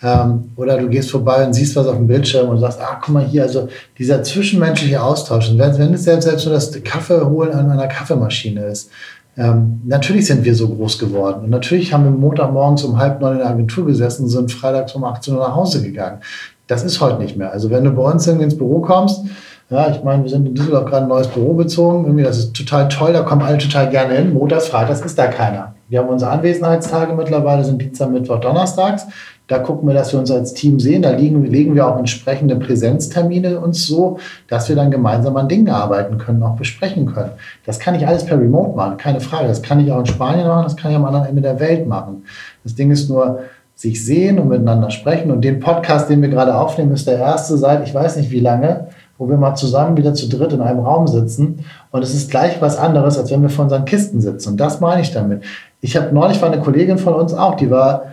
ähm, 0.00 0.52
oder 0.54 0.78
du 0.78 0.88
gehst 0.88 1.10
vorbei 1.10 1.44
und 1.44 1.54
siehst 1.54 1.74
was 1.74 1.88
auf 1.88 1.96
dem 1.96 2.06
Bildschirm 2.06 2.48
und 2.48 2.60
sagst, 2.60 2.80
ah, 2.80 3.00
guck 3.02 3.14
mal 3.14 3.24
hier, 3.24 3.42
also 3.42 3.68
dieser 3.98 4.22
zwischenmenschliche 4.22 5.02
Austausch. 5.02 5.50
Und 5.50 5.58
wenn, 5.58 5.76
wenn 5.76 5.92
es 5.92 6.04
selbst, 6.04 6.24
selbst 6.24 6.46
nur 6.46 6.54
das 6.54 6.70
Kaffee 6.84 7.20
holen 7.26 7.52
an 7.52 7.70
einer 7.70 7.88
Kaffeemaschine 7.88 8.64
ist, 8.66 8.90
ähm, 9.36 9.80
natürlich 9.84 10.26
sind 10.26 10.44
wir 10.44 10.54
so 10.54 10.68
groß 10.68 10.98
geworden. 11.00 11.44
Und 11.44 11.50
natürlich 11.50 11.92
haben 11.92 12.04
wir 12.04 12.10
Montagmorgens 12.12 12.84
um 12.84 12.98
halb 12.98 13.20
neun 13.20 13.34
in 13.34 13.38
der 13.38 13.50
Agentur 13.50 13.86
gesessen 13.86 14.24
und 14.24 14.28
sind 14.28 14.52
freitags 14.52 14.94
um 14.94 15.04
18 15.04 15.34
Uhr 15.34 15.40
nach 15.40 15.54
Hause 15.54 15.82
gegangen. 15.82 16.20
Das 16.68 16.84
ist 16.84 17.00
heute 17.00 17.20
nicht 17.20 17.36
mehr. 17.36 17.50
Also 17.52 17.70
wenn 17.70 17.82
du 17.82 17.90
bei 17.90 18.02
uns 18.02 18.26
ins 18.26 18.56
Büro 18.56 18.80
kommst, 18.80 19.22
ja, 19.70 19.90
ich 19.90 20.02
meine, 20.02 20.22
wir 20.22 20.30
sind 20.30 20.46
in 20.46 20.54
Düsseldorf 20.54 20.86
gerade 20.86 21.02
ein 21.02 21.08
neues 21.08 21.28
Büro 21.28 21.52
bezogen. 21.52 22.04
Irgendwie, 22.04 22.24
das 22.24 22.38
ist 22.38 22.54
total 22.54 22.88
toll, 22.88 23.12
da 23.12 23.20
kommen 23.20 23.42
alle 23.42 23.58
total 23.58 23.90
gerne 23.90 24.14
hin. 24.14 24.32
Montags, 24.32 24.68
Freitags 24.68 25.02
ist 25.02 25.18
da 25.18 25.26
keiner. 25.26 25.74
Wir 25.88 25.98
haben 25.98 26.08
unsere 26.08 26.30
Anwesenheitstage 26.30 27.12
mittlerweile, 27.12 27.64
sind 27.64 27.80
Dienstag, 27.80 28.10
Mittwoch, 28.10 28.40
Donnerstags. 28.40 29.06
Da 29.46 29.58
gucken 29.58 29.86
wir, 29.88 29.94
dass 29.94 30.12
wir 30.12 30.20
uns 30.20 30.30
als 30.30 30.54
Team 30.54 30.80
sehen. 30.80 31.02
Da 31.02 31.10
liegen, 31.10 31.44
legen 31.44 31.74
wir 31.74 31.86
auch 31.86 31.98
entsprechende 31.98 32.56
Präsenztermine 32.56 33.60
uns 33.60 33.86
so, 33.86 34.18
dass 34.48 34.68
wir 34.70 34.76
dann 34.76 34.90
gemeinsam 34.90 35.36
an 35.36 35.48
Dingen 35.48 35.68
arbeiten 35.68 36.16
können, 36.16 36.42
auch 36.42 36.56
besprechen 36.56 37.06
können. 37.06 37.30
Das 37.66 37.78
kann 37.78 37.94
ich 37.94 38.06
alles 38.06 38.24
per 38.24 38.38
Remote 38.38 38.74
machen, 38.74 38.96
keine 38.96 39.20
Frage. 39.20 39.48
Das 39.48 39.62
kann 39.62 39.80
ich 39.80 39.92
auch 39.92 40.00
in 40.00 40.06
Spanien 40.06 40.46
machen, 40.46 40.64
das 40.64 40.76
kann 40.76 40.90
ich 40.90 40.96
am 40.96 41.04
anderen 41.04 41.26
Ende 41.26 41.42
der 41.42 41.60
Welt 41.60 41.86
machen. 41.86 42.24
Das 42.64 42.74
Ding 42.74 42.90
ist 42.90 43.08
nur, 43.08 43.40
sich 43.78 44.04
sehen 44.04 44.40
und 44.40 44.48
miteinander 44.48 44.90
sprechen. 44.90 45.30
Und 45.30 45.42
den 45.42 45.60
Podcast, 45.60 46.10
den 46.10 46.20
wir 46.20 46.28
gerade 46.28 46.52
aufnehmen, 46.52 46.92
ist 46.92 47.06
der 47.06 47.18
erste 47.18 47.56
seit 47.56 47.86
ich 47.86 47.94
weiß 47.94 48.16
nicht 48.16 48.32
wie 48.32 48.40
lange, 48.40 48.88
wo 49.18 49.28
wir 49.28 49.36
mal 49.36 49.56
zusammen 49.56 49.96
wieder 49.96 50.14
zu 50.14 50.28
dritt 50.28 50.52
in 50.52 50.60
einem 50.60 50.80
Raum 50.80 51.06
sitzen. 51.08 51.64
Und 51.90 52.02
es 52.02 52.14
ist 52.14 52.30
gleich 52.30 52.60
was 52.62 52.76
anderes, 52.78 53.18
als 53.18 53.30
wenn 53.30 53.42
wir 53.42 53.50
vor 53.50 53.64
unseren 53.64 53.84
Kisten 53.84 54.20
sitzen. 54.20 54.50
Und 54.50 54.56
das 54.58 54.80
meine 54.80 55.02
ich 55.02 55.12
damit. 55.12 55.42
Ich 55.80 55.96
habe 55.96 56.14
neulich 56.14 56.40
war 56.40 56.50
eine 56.50 56.62
Kollegin 56.62 56.98
von 56.98 57.14
uns 57.14 57.34
auch, 57.34 57.56
die 57.56 57.70
war 57.70 58.04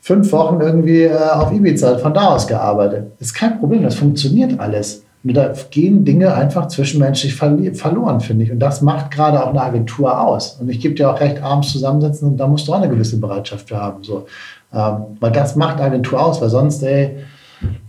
fünf 0.00 0.30
Wochen 0.32 0.60
irgendwie 0.60 1.02
äh, 1.02 1.16
auf 1.16 1.52
Ibiza, 1.52 1.98
von 1.98 2.14
da 2.14 2.28
aus 2.34 2.46
gearbeitet. 2.46 3.12
Ist 3.18 3.34
kein 3.34 3.58
Problem, 3.58 3.82
das 3.82 3.94
funktioniert 3.94 4.58
alles. 4.60 5.02
Und 5.22 5.34
da 5.34 5.52
gehen 5.70 6.04
Dinge 6.04 6.34
einfach 6.34 6.68
zwischenmenschlich 6.68 7.36
verloren, 7.36 8.20
finde 8.20 8.44
ich. 8.44 8.52
Und 8.52 8.58
das 8.58 8.80
macht 8.80 9.10
gerade 9.10 9.42
auch 9.44 9.50
eine 9.50 9.60
Agentur 9.60 10.18
aus. 10.18 10.56
Und 10.60 10.70
ich 10.70 10.80
gebe 10.80 10.94
dir 10.94 11.10
auch 11.10 11.20
recht, 11.20 11.42
abends 11.42 11.72
zusammensitzen 11.72 12.28
und 12.28 12.36
da 12.38 12.46
musst 12.46 12.66
du 12.66 12.72
auch 12.72 12.80
eine 12.80 12.88
gewisse 12.88 13.20
Bereitschaft 13.20 13.68
für 13.68 13.76
haben. 13.76 14.02
So. 14.02 14.26
Ähm, 14.72 15.18
weil 15.20 15.32
das 15.32 15.56
macht 15.56 15.80
Agentur 15.80 16.24
aus, 16.24 16.40
weil 16.40 16.48
sonst, 16.48 16.82
ey, 16.82 17.16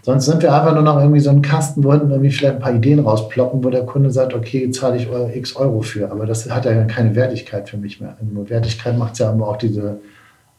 Sonst 0.02 0.26
sind 0.26 0.42
wir 0.42 0.54
einfach 0.54 0.74
nur 0.74 0.84
noch 0.84 1.00
irgendwie 1.00 1.20
so 1.20 1.30
ein 1.30 1.42
Kasten, 1.42 1.84
wo 1.84 1.92
hinten 1.92 2.12
irgendwie 2.12 2.32
vielleicht 2.32 2.56
ein 2.56 2.60
paar 2.60 2.74
Ideen 2.74 3.00
rausploppen, 3.00 3.64
wo 3.64 3.70
der 3.70 3.86
Kunde 3.86 4.12
sagt, 4.12 4.34
okay, 4.34 4.70
zahle 4.72 4.98
ich 4.98 5.08
x 5.36 5.56
Euro 5.56 5.82
für. 5.82 6.12
Aber 6.12 6.26
das 6.26 6.50
hat 6.50 6.66
ja 6.66 6.84
keine 6.86 7.16
Wertigkeit 7.16 7.70
für 7.70 7.78
mich 7.78 8.02
mehr. 8.02 8.18
Nur 8.22 8.50
Wertigkeit 8.50 8.98
macht 8.98 9.20
ja 9.20 9.32
immer 9.32 9.48
auch 9.48 9.58
diese 9.58 10.00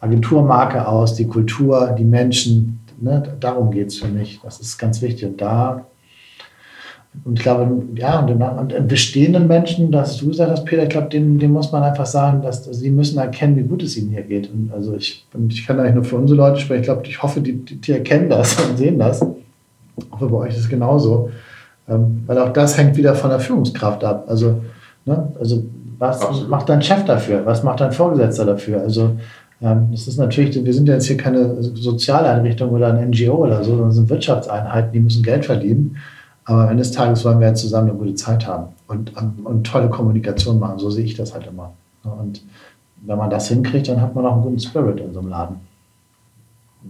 Agenturmarke 0.00 0.86
aus, 0.86 1.14
die 1.14 1.26
Kultur, 1.26 1.94
die 1.98 2.04
Menschen. 2.04 2.80
Ne? 3.00 3.22
Darum 3.40 3.70
geht 3.70 3.88
es 3.88 3.98
für 3.98 4.08
mich. 4.08 4.40
Das 4.42 4.60
ist 4.60 4.78
ganz 4.78 5.02
wichtig. 5.02 5.28
Und 5.28 5.40
da 5.40 5.86
und 7.24 7.38
ich 7.38 7.42
glaube, 7.42 7.70
ja, 7.94 8.20
und, 8.20 8.72
und 8.72 8.88
bestehenden 8.88 9.46
Menschen, 9.46 9.92
das 9.92 10.16
du 10.16 10.28
gesagt 10.28 10.50
hast, 10.50 10.64
Peter, 10.64 10.84
ich 10.84 10.88
glaube, 10.88 11.08
denen, 11.08 11.38
denen 11.38 11.52
muss 11.52 11.70
man 11.70 11.82
einfach 11.82 12.06
sagen, 12.06 12.40
dass, 12.40 12.64
dass 12.64 12.78
sie 12.78 12.90
müssen 12.90 13.18
erkennen, 13.18 13.56
wie 13.56 13.62
gut 13.62 13.82
es 13.82 13.96
ihnen 13.98 14.10
hier 14.10 14.22
geht. 14.22 14.50
Und 14.50 14.72
also 14.72 14.96
ich, 14.96 15.26
ich 15.48 15.66
kann 15.66 15.78
eigentlich 15.78 15.94
nur 15.94 16.04
für 16.04 16.16
unsere 16.16 16.38
Leute 16.38 16.58
sprechen. 16.58 16.80
Ich 16.80 16.86
glaube, 16.86 17.02
ich 17.04 17.22
hoffe, 17.22 17.40
die, 17.42 17.52
die, 17.52 17.76
die, 17.76 17.92
erkennen 17.92 18.30
das 18.30 18.56
und 18.68 18.78
sehen 18.78 18.98
das. 18.98 19.22
Ich 19.22 20.04
hoffe, 20.10 20.28
bei 20.28 20.36
euch 20.38 20.54
ist 20.54 20.60
es 20.60 20.68
genauso. 20.68 21.30
Ähm, 21.86 22.22
weil 22.26 22.38
auch 22.38 22.52
das 22.52 22.78
hängt 22.78 22.96
wieder 22.96 23.14
von 23.14 23.28
der 23.28 23.40
Führungskraft 23.40 24.02
ab. 24.04 24.24
Also, 24.28 24.62
ne, 25.04 25.32
also 25.38 25.64
was 25.98 26.22
Absolut. 26.22 26.48
macht 26.48 26.68
dein 26.70 26.80
Chef 26.80 27.04
dafür? 27.04 27.44
Was 27.44 27.62
macht 27.62 27.80
dein 27.80 27.92
Vorgesetzter 27.92 28.46
dafür? 28.46 28.80
Also, 28.80 29.16
ähm, 29.60 29.88
das 29.90 30.08
ist 30.08 30.18
natürlich, 30.18 30.64
wir 30.64 30.74
sind 30.74 30.88
ja 30.88 30.94
jetzt 30.94 31.06
hier 31.06 31.18
keine 31.18 31.62
Sozialeinrichtung 31.62 32.70
oder 32.70 32.94
ein 32.94 33.10
NGO 33.10 33.44
oder 33.44 33.62
so, 33.62 33.72
sondern 33.72 33.92
sind 33.92 34.08
Wirtschaftseinheiten, 34.08 34.92
die 34.92 35.00
müssen 35.00 35.22
Geld 35.22 35.44
verdienen. 35.44 35.96
Aber 36.44 36.62
am 36.62 36.70
Ende 36.70 36.82
des 36.82 36.92
Tages 36.92 37.24
wollen 37.24 37.40
wir 37.40 37.48
ja 37.48 37.54
zusammen 37.54 37.90
eine 37.90 37.98
gute 37.98 38.14
Zeit 38.14 38.46
haben 38.46 38.72
und, 38.88 39.12
und 39.44 39.64
tolle 39.64 39.88
Kommunikation 39.88 40.58
machen. 40.58 40.78
So 40.78 40.90
sehe 40.90 41.04
ich 41.04 41.14
das 41.14 41.34
halt 41.34 41.46
immer. 41.46 41.72
Und 42.02 42.42
wenn 43.02 43.18
man 43.18 43.30
das 43.30 43.48
hinkriegt, 43.48 43.88
dann 43.88 44.00
hat 44.00 44.14
man 44.14 44.26
auch 44.26 44.34
einen 44.34 44.42
guten 44.42 44.60
Spirit 44.60 45.00
in 45.00 45.12
so 45.12 45.20
einem 45.20 45.28
Laden. 45.28 45.56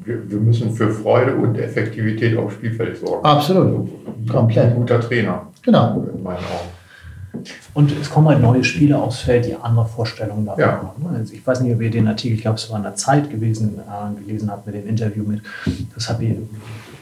Wir, 0.04 0.30
wir 0.30 0.38
müssen 0.38 0.72
für 0.72 0.90
Freude 0.90 1.36
und 1.36 1.58
Effektivität 1.58 2.36
auf 2.38 2.52
dem 2.52 2.56
Spielfeld 2.56 2.96
sorgen. 2.96 3.24
Absolut. 3.24 3.66
Also, 3.66 3.88
Komplett. 4.32 4.72
Ein 4.72 4.76
guter 4.76 5.00
Trainer. 5.00 5.46
Genau. 5.62 6.06
In 6.14 6.22
meinen 6.22 6.38
Augen. 6.38 7.44
Und 7.74 7.92
es 7.92 8.10
kommen 8.10 8.28
halt 8.28 8.40
neue 8.40 8.62
Spieler 8.62 9.02
aufs 9.02 9.20
Feld, 9.20 9.46
die 9.46 9.54
andere 9.54 9.86
Vorstellungen 9.86 10.44
davon 10.44 10.60
ja. 10.60 10.72
haben. 10.72 11.14
Also 11.14 11.32
ich 11.32 11.46
weiß 11.46 11.60
nicht, 11.60 11.74
ob 11.74 11.80
ihr 11.80 11.90
den 11.90 12.06
Artikel, 12.06 12.36
ich 12.36 12.42
glaube, 12.42 12.56
es 12.56 12.70
war 12.70 12.76
in 12.76 12.82
der 12.82 12.94
Zeit 12.94 13.30
gewesen, 13.30 13.78
äh, 13.78 14.20
gelesen 14.20 14.50
habt 14.50 14.66
mit 14.66 14.74
dem 14.74 14.86
Interview 14.86 15.24
mit, 15.24 15.40
das 15.94 16.08
habe 16.10 16.24
ich 16.24 16.36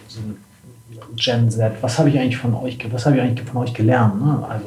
so 0.06 0.20
eine 0.20 0.34
Gen 1.16 1.51
Z, 1.51 1.73
was 1.81 1.99
habe 1.99 2.09
ich 2.09 2.18
eigentlich 2.18 2.37
von 2.37 2.55
euch, 2.55 2.79
was 2.90 3.07
habe 3.07 3.16
ich 3.16 3.23
eigentlich 3.23 3.49
von 3.49 3.62
euch 3.62 3.75
gelernt? 3.75 4.25
Ne? 4.25 4.44
Also 4.49 4.66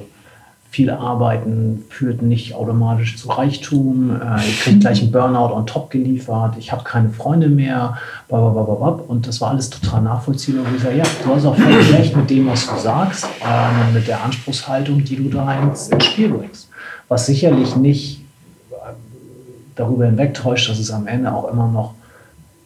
viel 0.73 0.89
Arbeiten 0.89 1.84
führt 1.89 2.23
nicht 2.23 2.56
automatisch 2.56 3.17
zu 3.17 3.29
Reichtum. 3.29 4.10
Äh, 4.10 4.38
ihr 4.38 4.56
kriegt 4.60 4.79
gleich 4.79 5.03
einen 5.03 5.12
Burnout 5.12 5.53
on 5.53 5.67
top 5.67 5.91
geliefert. 5.91 6.56
Ich 6.58 6.71
habe 6.71 6.84
keine 6.84 7.10
Freunde 7.10 7.47
mehr. 7.47 7.95
Und 8.27 9.27
das 9.27 9.39
war 9.39 9.51
alles 9.51 9.69
total 9.69 10.01
nachvollziehbar. 10.01 10.65
Ich 10.75 10.82
sage, 10.82 10.97
ja, 10.97 11.03
du 11.23 11.36
hast 11.36 11.45
auch 11.45 11.56
völlig 11.56 11.93
recht 11.93 12.15
mit 12.17 12.27
dem, 12.32 12.47
was 12.47 12.65
du 12.65 12.75
sagst, 12.75 13.25
äh, 13.25 13.93
mit 13.93 14.08
der 14.08 14.23
Anspruchshaltung, 14.23 15.03
die 15.03 15.17
du 15.17 15.29
da 15.29 15.62
ins, 15.62 15.89
ins 15.89 16.06
Spiel 16.06 16.29
bringst. 16.29 16.69
Was 17.08 17.27
sicherlich 17.27 17.75
nicht 17.75 18.21
äh, 18.71 18.75
darüber 19.75 20.08
hinwegtäuscht, 20.08 20.71
dass 20.71 20.79
es 20.79 20.89
am 20.89 21.06
Ende 21.06 21.32
auch 21.32 21.51
immer 21.51 21.67
noch 21.67 21.93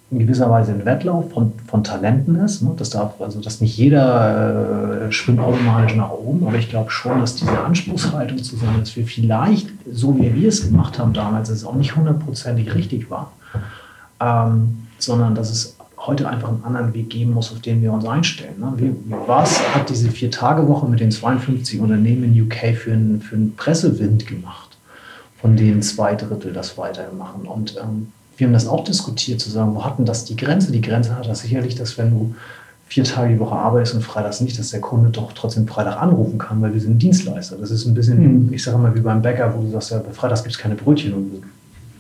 in 0.10 0.20
gewisser 0.20 0.50
Weise 0.50 0.72
ein 0.72 0.86
Wettlauf 0.86 1.32
von, 1.32 1.52
von 1.68 1.84
Talenten 1.84 2.38
ist. 2.38 2.62
Ne? 2.62 2.72
Das 2.78 2.92
darf, 2.92 3.20
also 3.20 3.42
dass 3.42 3.60
nicht 3.60 3.78
jeder 3.78 5.08
äh, 5.08 5.12
schwimmt 5.12 5.40
automatisch 5.40 5.96
nach 5.96 6.12
oben, 6.12 6.48
aber 6.48 6.58
ich 6.58 6.70
glaube 6.70 6.92
schon, 6.92 7.20
dass 7.20 7.36
diese 7.36 7.60
Anspruchshaltung 7.60 8.38
zu 8.38 8.56
sein, 8.56 8.80
dass 8.80 8.96
wir 8.96 9.06
vielleicht, 9.06 9.68
so 9.92 10.18
wie 10.18 10.34
wir 10.34 10.48
es 10.48 10.66
gemacht 10.66 10.98
haben 10.98 11.12
damals, 11.12 11.50
es 11.50 11.66
auch 11.66 11.76
nicht 11.76 11.96
hundertprozentig 11.96 12.74
richtig 12.74 13.12
war, 13.12 13.34
ähm, 14.22 14.88
sondern 14.98 15.36
dass 15.36 15.50
es 15.50 15.76
heute 15.98 16.30
einfach 16.30 16.50
einen 16.50 16.64
anderen 16.64 16.94
Weg 16.94 17.10
geben 17.10 17.34
muss, 17.34 17.52
auf 17.52 17.60
den 17.60 17.82
wir 17.82 17.92
uns 17.92 18.06
einstellen. 18.06 18.60
Ne? 18.60 18.74
Wie, 18.78 18.94
was 19.28 19.62
hat 19.76 19.90
diese 19.90 20.10
Vier-Tage-Woche 20.10 20.88
mit 20.88 21.02
den 21.02 21.12
52 21.12 21.82
Unternehmen 21.82 22.24
in 22.24 22.44
UK 22.44 22.78
für 22.78 22.94
einen, 22.94 23.22
für 23.22 23.36
einen 23.36 23.56
Pressewind 23.58 24.26
gemacht, 24.26 24.78
von 25.42 25.58
denen 25.58 25.82
zwei 25.82 26.16
Drittel 26.16 26.54
das 26.54 26.78
weitermachen? 26.78 27.42
Und 27.46 27.76
ähm, 27.76 28.14
wir 28.38 28.48
haben 28.48 28.54
das 28.54 28.68
auch 28.68 28.84
diskutiert, 28.84 29.42
zu 29.42 29.50
sagen, 29.50 29.74
wo 29.76 29.84
hat 29.84 29.98
denn 29.98 30.06
das 30.06 30.26
die 30.26 30.36
Grenze? 30.36 30.72
Die 30.72 30.82
Grenze 30.82 31.16
hat 31.16 31.28
das 31.28 31.40
sicherlich, 31.40 31.76
dass 31.76 31.98
wenn 31.98 32.12
du 32.12 32.36
vier 32.88 33.04
Tage 33.04 33.34
die 33.34 33.40
Woche 33.40 33.56
arbeitest 33.56 33.96
und 33.96 34.02
freitags 34.02 34.40
nicht, 34.40 34.58
dass 34.58 34.70
der 34.70 34.80
Kunde 34.80 35.10
doch 35.10 35.34
trotzdem 35.34 35.68
Freitag 35.68 36.02
anrufen 36.02 36.38
kann, 36.38 36.62
weil 36.62 36.74
wir 36.74 36.80
sind 36.80 37.02
Dienstleister. 37.02 37.58
Das 37.58 37.72
ist 37.72 37.86
ein 37.86 37.94
bisschen, 37.94 38.46
mhm. 38.46 38.54
ich 38.54 38.64
sage 38.64 38.78
mal, 38.78 38.96
wie 38.96 39.02
beim 39.02 39.22
Bäcker, 39.22 39.54
wo 39.56 39.62
du 39.62 39.72
sagst, 39.72 39.92
ja, 39.92 40.02
freitags 40.14 40.44
gibt 40.44 40.56
es 40.56 40.62
keine 40.62 40.76
Brötchen. 40.76 41.14
Und 41.14 41.44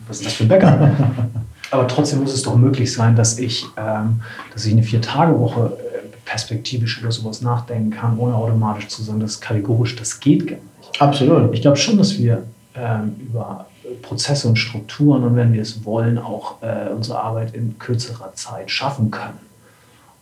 was 0.07 0.17
ist 0.19 0.27
das 0.27 0.33
für 0.33 0.43
ein 0.43 0.49
Bäcker? 0.49 0.91
Aber 1.71 1.87
trotzdem 1.87 2.21
muss 2.21 2.33
es 2.33 2.43
doch 2.43 2.55
möglich 2.55 2.93
sein, 2.93 3.15
dass 3.15 3.37
ich, 3.37 3.65
ähm, 3.75 4.21
dass 4.53 4.65
ich 4.65 4.71
eine 4.71 4.83
Vier-Tage-Woche 4.83 5.73
äh, 5.73 6.07
perspektivisch 6.23 7.01
über 7.01 7.11
sowas 7.11 7.41
nachdenken 7.41 7.89
kann, 7.89 8.17
ohne 8.17 8.35
automatisch 8.35 8.87
zu 8.87 9.03
sagen, 9.03 9.19
das 9.19 9.31
ist 9.31 9.41
kategorisch, 9.41 9.95
das 9.97 10.19
geht 10.19 10.47
gar 10.47 10.55
nicht. 10.55 11.01
Absolut. 11.01 11.53
Ich 11.53 11.61
glaube 11.61 11.75
schon, 11.75 11.97
dass 11.97 12.17
wir 12.17 12.43
ähm, 12.75 13.15
über 13.19 13.65
Prozesse 14.01 14.47
und 14.47 14.57
Strukturen 14.57 15.23
und 15.23 15.35
wenn 15.35 15.53
wir 15.53 15.61
es 15.61 15.85
wollen, 15.85 16.17
auch 16.17 16.61
äh, 16.61 16.89
unsere 16.93 17.19
Arbeit 17.19 17.53
in 17.55 17.77
kürzerer 17.79 18.33
Zeit 18.33 18.71
schaffen 18.71 19.11
können. 19.11 19.39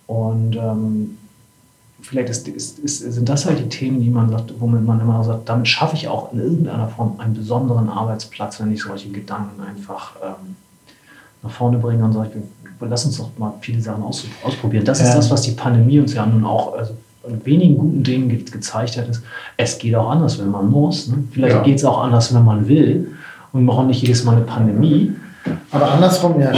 Und 0.07 0.55
ähm, 0.55 1.17
vielleicht 2.01 2.29
ist, 2.29 2.47
ist, 2.47 2.79
ist, 2.79 2.99
sind 2.99 3.27
das 3.27 3.45
halt 3.45 3.59
die 3.59 3.69
Themen, 3.69 3.99
die 3.99 4.09
man 4.09 4.29
sagt, 4.29 4.53
womit 4.59 4.85
man 4.85 4.99
immer 4.99 5.23
sagt, 5.23 5.49
damit 5.49 5.67
schaffe 5.67 5.95
ich 5.95 6.07
auch 6.07 6.31
in 6.33 6.39
irgendeiner 6.39 6.87
Form 6.87 7.19
einen 7.19 7.33
besonderen 7.33 7.89
Arbeitsplatz, 7.89 8.59
wenn 8.59 8.71
ich 8.71 8.83
solche 8.83 9.09
Gedanken 9.09 9.61
einfach 9.61 10.15
ähm, 10.23 10.55
nach 11.41 11.51
vorne 11.51 11.77
bringe 11.77 12.03
und 12.03 12.13
sage, 12.13 12.43
lass 12.79 13.05
uns 13.05 13.17
doch 13.17 13.29
mal 13.37 13.53
viele 13.61 13.81
Sachen 13.81 14.03
aus, 14.03 14.25
ausprobieren. 14.43 14.85
Das 14.85 15.01
ist 15.01 15.13
das, 15.13 15.29
was 15.31 15.41
die 15.41 15.51
Pandemie 15.51 15.99
uns 15.99 16.13
ja 16.13 16.25
nun 16.25 16.45
auch 16.45 16.73
also 16.73 16.93
an 17.25 17.43
wenigen 17.45 17.77
guten 17.77 18.03
Dingen 18.03 18.29
ge 18.29 18.43
gezeigt 18.43 18.97
hat, 18.97 19.07
ist, 19.07 19.23
es 19.57 19.77
geht 19.77 19.95
auch 19.95 20.09
anders, 20.09 20.37
wenn 20.39 20.51
man 20.51 20.69
muss. 20.69 21.07
Ne? 21.07 21.23
Vielleicht 21.31 21.55
ja. 21.55 21.63
geht 21.63 21.77
es 21.77 21.85
auch 21.85 22.03
anders, 22.03 22.33
wenn 22.33 22.43
man 22.43 22.67
will. 22.67 23.15
Und 23.55 23.65
brauchen 23.65 23.87
nicht 23.87 24.01
jedes 24.01 24.25
Mal 24.25 24.35
eine 24.35 24.41
Pandemie. 24.41 25.13
Aber 25.71 25.89
andersrum, 25.93 26.41
ja, 26.41 26.51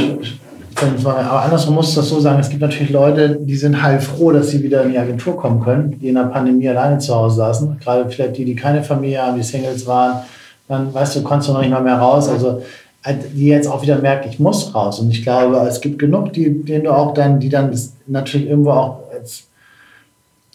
aber 0.95 1.43
andersrum 1.43 1.75
muss 1.75 1.93
das 1.93 2.09
so 2.09 2.19
sagen, 2.19 2.39
es 2.39 2.49
gibt 2.49 2.61
natürlich 2.61 2.89
Leute, 2.89 3.37
die 3.39 3.55
sind 3.55 3.83
heilfroh, 3.83 4.31
dass 4.31 4.49
sie 4.49 4.63
wieder 4.63 4.81
in 4.81 4.93
die 4.93 4.97
Agentur 4.97 5.37
kommen 5.37 5.63
können, 5.63 5.99
die 5.99 6.07
in 6.07 6.15
der 6.15 6.23
Pandemie 6.23 6.67
alleine 6.67 6.97
zu 6.97 7.13
Hause 7.13 7.35
saßen. 7.35 7.77
Gerade 7.83 8.09
vielleicht 8.09 8.37
die, 8.37 8.45
die 8.45 8.55
keine 8.55 8.81
Familie 8.81 9.21
haben, 9.21 9.37
die 9.37 9.43
Singles 9.43 9.85
waren. 9.85 10.23
Dann, 10.67 10.91
weißt 10.91 11.17
du, 11.17 11.21
konntest 11.21 11.49
du 11.49 11.53
noch 11.53 11.61
nicht 11.61 11.69
mal 11.69 11.83
mehr 11.83 11.99
raus. 11.99 12.29
Also 12.29 12.63
die 13.05 13.45
jetzt 13.45 13.67
auch 13.67 13.83
wieder 13.83 13.99
merken, 13.99 14.29
ich 14.29 14.39
muss 14.39 14.73
raus. 14.73 14.99
Und 14.99 15.11
ich 15.11 15.21
glaube, 15.21 15.55
es 15.67 15.81
gibt 15.81 15.99
genug, 15.99 16.33
die, 16.33 16.63
denen 16.63 16.85
du 16.85 16.91
auch 16.91 17.13
dann, 17.13 17.39
die 17.39 17.49
dann 17.49 17.71
natürlich 18.07 18.49
irgendwo 18.49 18.71
auch 18.71 18.99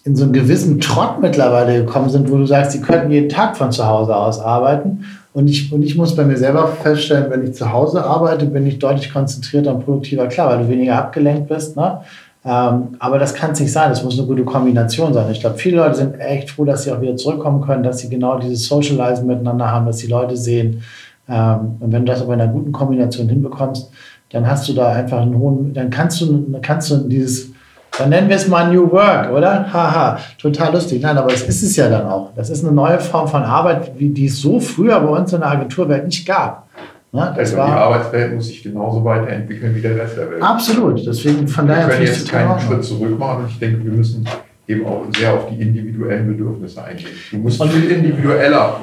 in 0.05 0.17
so 0.17 0.25
einen 0.25 0.33
gewissen 0.33 0.81
Trott 0.81 1.21
mittlerweile 1.21 1.85
gekommen 1.85 2.11
sind, 2.11 2.31
wo 2.31 2.37
du 2.37 2.47
sagst, 2.47 2.75
die 2.75 2.81
könnten 2.81 3.13
jeden 3.13 3.29
Tag 3.29 3.57
von 3.57 3.71
zu 3.71 3.87
Hause 3.87 4.17
aus 4.17 4.41
arbeiten. 4.41 5.05
Und 5.35 5.49
ich, 5.49 5.73
und 5.73 5.83
ich 5.83 5.97
muss 5.97 6.15
bei 6.15 6.25
mir 6.25 6.37
selber 6.37 6.69
feststellen, 6.69 7.31
wenn 7.31 7.45
ich 7.45 7.55
zu 7.55 7.73
Hause 7.73 8.05
arbeite, 8.05 8.47
bin 8.47 8.67
ich 8.67 8.79
deutlich 8.79 9.13
konzentrierter 9.13 9.75
und 9.75 9.85
produktiver. 9.85 10.27
Klar, 10.27 10.51
weil 10.51 10.65
du 10.65 10.69
weniger 10.69 10.99
abgelenkt 10.99 11.49
bist. 11.49 11.77
Ne? 11.77 12.01
Ähm, 12.45 12.97
aber 12.99 13.19
das 13.19 13.35
kann 13.35 13.53
es 13.53 13.61
nicht 13.61 13.73
sein. 13.73 13.89
Das 13.89 14.05
muss 14.05 14.19
eine 14.19 14.27
gute 14.27 14.45
Kombination 14.45 15.15
sein. 15.15 15.31
Ich 15.31 15.41
glaube, 15.41 15.57
viele 15.57 15.79
Leute 15.79 15.95
sind 15.95 16.19
echt 16.21 16.51
froh, 16.51 16.65
dass 16.65 16.83
sie 16.83 16.93
auch 16.93 17.01
wieder 17.01 17.17
zurückkommen 17.17 17.63
können, 17.63 17.83
dass 17.83 18.01
sie 18.01 18.11
genau 18.11 18.39
dieses 18.39 18.67
Socializen 18.67 19.27
miteinander 19.27 19.71
haben, 19.71 19.87
dass 19.87 19.99
die 19.99 20.09
Leute 20.09 20.37
sehen. 20.37 20.83
Ähm, 21.29 21.77
und 21.81 21.93
wenn 21.93 22.05
du 22.05 22.13
das 22.13 22.21
aber 22.21 22.35
in 22.35 22.41
einer 22.41 22.53
guten 22.53 22.73
Kombination 22.73 23.29
hinbekommst, 23.29 23.91
dann 24.31 24.47
hast 24.47 24.69
du 24.69 24.73
da 24.73 24.89
einfach 24.89 25.21
einen 25.21 25.39
hohen, 25.39 25.73
dann 25.73 25.91
kannst 25.91 26.21
du, 26.21 26.59
kannst 26.63 26.91
du 26.91 26.97
dieses 26.97 27.52
dann 27.99 28.09
nennen 28.09 28.29
wir 28.29 28.37
es 28.37 28.49
mal 28.49 28.73
New 28.73 28.91
Work, 28.91 29.31
oder? 29.33 29.71
Haha, 29.73 30.19
total 30.39 30.73
lustig. 30.73 31.03
Nein, 31.03 31.19
aber 31.19 31.33
es 31.33 31.43
ist 31.43 31.63
es 31.63 31.77
ja 31.77 31.89
dann 31.89 32.07
auch. 32.07 32.31
Das 32.35 32.49
ist 32.49 32.65
eine 32.65 32.73
neue 32.73 32.99
Form 32.99 33.29
von 33.29 33.43
Arbeit, 33.43 33.93
wie 33.99 34.09
die 34.09 34.27
es 34.27 34.41
so 34.41 34.61
früher 34.61 34.99
bei 35.01 35.09
uns 35.09 35.33
in 35.33 35.41
der 35.41 35.51
Agenturwelt 35.51 36.07
nicht 36.07 36.27
gab. 36.27 36.69
Ne? 37.15 37.31
also 37.31 37.59
war, 37.59 37.67
die 37.67 37.73
Arbeitswelt 37.73 38.35
muss 38.35 38.47
sich 38.47 38.63
genauso 38.63 39.05
weiterentwickeln 39.05 39.75
wie 39.75 39.83
der 39.83 39.97
Rest 39.97 40.17
der 40.17 40.31
Welt. 40.31 40.43
Absolut. 40.43 41.07
Deswegen 41.07 41.47
von 41.47 41.67
daher. 41.67 41.87
Wir 41.87 41.95
können 41.95 42.07
jetzt 42.07 42.31
keinen 42.31 42.59
Schritt 42.59 42.85
zurück 42.85 43.19
machen. 43.19 43.45
Ich 43.47 43.59
denke, 43.59 43.85
wir 43.85 43.93
müssen 43.93 44.27
eben 44.67 44.87
auch 44.87 45.05
sehr 45.15 45.35
auf 45.35 45.49
die 45.51 45.61
individuellen 45.61 46.27
Bedürfnisse 46.29 46.83
eingehen. 46.83 47.11
Du 47.31 47.37
musst 47.37 47.61
und 47.61 47.71
viel 47.71 47.91
individueller 47.91 48.77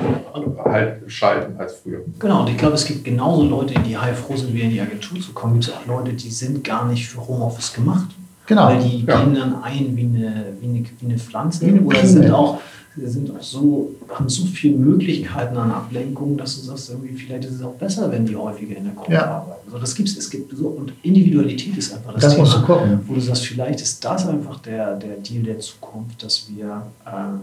halt 0.65 1.01
schalten 1.07 1.57
als 1.57 1.77
früher. 1.77 2.01
Genau, 2.19 2.41
und 2.41 2.49
ich 2.49 2.57
glaube, 2.57 2.75
es 2.75 2.85
gibt 2.85 3.03
genauso 3.03 3.43
Leute, 3.43 3.73
die 3.79 3.97
heilfroh 3.97 4.35
sind, 4.35 4.53
wieder 4.53 4.65
in 4.65 4.71
die 4.71 4.81
Agentur 4.81 5.19
zu 5.19 5.33
kommen. 5.33 5.57
Es 5.57 5.65
gibt 5.65 5.79
auch 5.79 5.87
Leute, 5.87 6.13
die 6.13 6.29
sind 6.29 6.63
gar 6.63 6.85
nicht 6.85 7.07
für 7.07 7.25
Homeoffice 7.27 7.73
gemacht. 7.73 8.09
Genau. 8.49 8.65
Weil 8.65 8.81
die 8.81 9.05
ja. 9.05 9.21
gehen 9.21 9.35
dann 9.35 9.61
ein 9.61 9.95
wie 9.95 10.01
eine, 10.01 10.45
wie 10.59 10.67
eine, 10.67 10.83
wie 10.99 11.05
eine 11.05 11.19
Pflanze 11.19 11.67
wie 11.67 11.69
eine 11.69 11.81
oder 11.81 12.03
sind 12.03 12.31
auch, 12.31 12.59
sind 12.97 13.29
auch 13.29 13.43
so, 13.43 13.91
haben 14.11 14.27
so 14.27 14.43
viele 14.45 14.75
Möglichkeiten 14.75 15.55
an 15.55 15.71
Ablenkung, 15.71 16.35
dass 16.35 16.55
du 16.55 16.65
sagst, 16.65 16.89
irgendwie, 16.89 17.13
vielleicht 17.13 17.45
ist 17.45 17.53
es 17.53 17.61
auch 17.61 17.75
besser, 17.75 18.11
wenn 18.11 18.25
die 18.25 18.35
häufiger 18.35 18.75
in 18.75 18.85
der 18.85 18.93
Gruppe 18.93 19.13
ja. 19.13 19.29
arbeiten. 19.29 19.61
Also 19.67 19.77
das 19.77 19.93
gibt's, 19.93 20.17
es 20.17 20.31
gibt 20.31 20.57
so, 20.57 20.67
und 20.69 20.93
Individualität 21.03 21.77
ist 21.77 21.93
einfach 21.93 22.13
das, 22.13 22.23
das 22.23 22.31
Thema, 22.33 22.43
musst 22.45 22.57
du 22.57 22.61
gucken. 22.63 22.99
wo 23.05 23.13
du 23.13 23.21
sagst, 23.21 23.45
vielleicht 23.45 23.81
ist 23.81 24.03
das 24.03 24.27
einfach 24.27 24.59
der, 24.61 24.95
der 24.95 25.17
Deal 25.17 25.43
der 25.43 25.59
Zukunft, 25.59 26.23
dass 26.23 26.49
wir, 26.49 26.87
ähm, 27.05 27.41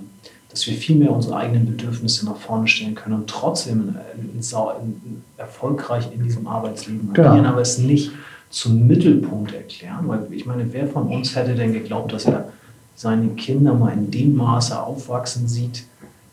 dass 0.51 0.67
wir 0.67 0.75
viel 0.75 0.97
mehr 0.97 1.13
unsere 1.13 1.37
eigenen 1.37 1.67
Bedürfnisse 1.67 2.27
nach 2.27 2.37
vorne 2.37 2.67
stellen 2.67 2.97
können 2.97 3.15
und 3.15 3.31
trotzdem 3.31 3.95
in, 4.17 4.41
in, 4.41 4.41
in, 4.41 5.23
erfolgreich 5.37 6.09
in 6.13 6.25
diesem 6.25 6.49
Arbeitsleben 6.49 7.13
genau. 7.13 7.29
agieren, 7.29 7.47
aber 7.47 7.61
es 7.61 7.79
nicht 7.79 8.11
zum 8.57 8.87
Mittelpunkt 8.87 9.53
erklären. 9.53 10.09
Weil 10.09 10.27
ich 10.31 10.47
meine, 10.47 10.73
wer 10.73 10.89
von 10.89 11.09
uns 11.09 11.37
hätte 11.37 11.55
denn 11.55 11.75
geglaubt, 11.75 12.13
dass 12.13 12.25
er 12.25 12.49
seine 12.95 13.29
Kinder 13.35 13.75
mal 13.75 13.93
in 13.93 14.11
dem 14.11 14.35
Maße 14.35 14.83
aufwachsen 14.83 15.47
sieht, 15.47 15.85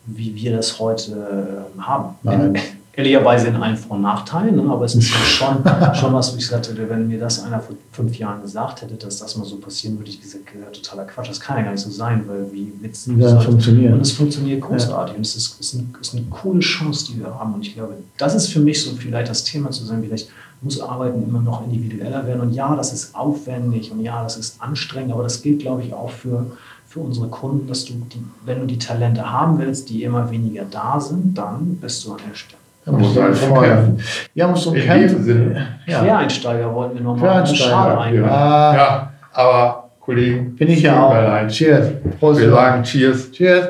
wie 0.05 0.33
wir 0.33 0.55
das 0.55 0.79
heute 0.79 1.67
äh, 1.77 1.81
haben? 1.81 2.15
Nein. 2.23 2.57
ehrlicherweise 2.93 3.47
in 3.47 3.55
allen 3.55 3.75
Vor- 3.75 3.97
und 3.97 4.03
Nachteilen, 4.03 4.55
ne? 4.55 4.71
aber 4.71 4.85
es 4.85 4.95
ist 4.95 5.07
schon, 5.07 5.63
schon 5.95 6.13
was, 6.13 6.31
wo 6.31 6.37
ich 6.37 6.49
hätte, 6.49 6.77
wenn 6.89 7.07
mir 7.07 7.19
das 7.19 7.43
einer 7.43 7.59
vor 7.59 7.75
fünf 7.91 8.17
Jahren 8.17 8.41
gesagt 8.41 8.83
hätte, 8.83 8.93
dass 8.93 9.17
das 9.17 9.35
mal 9.35 9.45
so 9.45 9.57
passieren 9.57 9.97
würde, 9.97 10.09
ich 10.09 10.21
gesagt, 10.21 10.43
ja, 10.57 10.67
totaler 10.67 11.05
Quatsch, 11.05 11.29
das 11.29 11.39
kann 11.39 11.57
ja 11.57 11.63
gar 11.63 11.71
nicht 11.71 11.81
so 11.81 11.89
sein, 11.89 12.23
weil 12.27 12.45
wie 12.53 12.71
witzig 12.81 13.17
ja, 13.17 13.39
funktioniert. 13.39 13.93
Und 13.93 14.01
es 14.01 14.11
funktioniert 14.11 14.61
großartig 14.61 15.13
ja. 15.13 15.17
und 15.17 15.25
es 15.25 15.35
ist, 15.35 15.59
ist, 15.59 15.73
eine, 15.73 15.85
ist 15.99 16.13
eine 16.13 16.23
coole 16.29 16.59
Chance, 16.59 17.07
die 17.07 17.19
wir 17.19 17.33
haben 17.37 17.55
und 17.55 17.65
ich 17.65 17.73
glaube, 17.73 17.95
das 18.17 18.35
ist 18.35 18.47
für 18.47 18.59
mich 18.59 18.81
so 18.81 18.91
vielleicht 18.95 19.29
das 19.29 19.43
Thema 19.43 19.71
zu 19.71 19.83
sein, 19.83 20.03
vielleicht 20.03 20.29
muss 20.63 20.81
Arbeiten 20.81 21.23
immer 21.23 21.41
noch 21.41 21.63
individueller 21.65 22.25
werden 22.25 22.41
und 22.41 22.53
ja, 22.53 22.75
das 22.75 22.93
ist 22.93 23.15
aufwendig 23.15 23.91
und 23.91 24.01
ja, 24.01 24.23
das 24.23 24.37
ist 24.37 24.61
anstrengend, 24.61 25.11
aber 25.11 25.23
das 25.23 25.41
gilt, 25.41 25.59
glaube 25.59 25.83
ich, 25.83 25.93
auch 25.93 26.09
für 26.09 26.45
für 26.93 26.99
unsere 26.99 27.27
Kunden, 27.27 27.67
dass 27.67 27.85
du, 27.85 27.93
die, 27.93 28.23
wenn 28.45 28.59
du 28.59 28.67
die 28.67 28.77
Talente 28.77 29.31
haben 29.31 29.57
willst, 29.57 29.89
die 29.89 30.03
immer 30.03 30.29
weniger 30.29 30.63
da 30.69 30.99
sind, 30.99 31.35
dann 31.35 31.77
bist 31.81 32.05
du 32.05 32.11
an 32.11 32.19
der 32.29 32.35
Stelle. 32.35 32.59
Man 32.85 33.01
muss 33.01 33.17
halt 33.17 33.39
kämpfen. 33.39 33.99
Ja, 34.35 34.47
muss 34.47 34.65
um 34.67 34.75
kämpfen. 34.75 35.57
Ja. 35.87 36.01
Quereinsteiger 36.01 36.73
wollten 36.73 36.95
wir 36.95 37.01
nochmal. 37.01 37.43
Quereinsteiger. 37.43 38.27
Ja. 38.27 38.75
ja, 38.75 39.13
aber 39.31 39.89
Kollegen. 40.01 40.55
Bin 40.55 40.69
ich 40.69 40.81
ja 40.81 41.03
auch. 41.03 41.13
Allein. 41.15 41.47
Cheers. 41.47 41.87
Prost. 42.19 42.41
Wir 42.41 42.51
sagen 42.51 42.83
Cheers. 42.83 43.31
Cheers. 43.31 43.69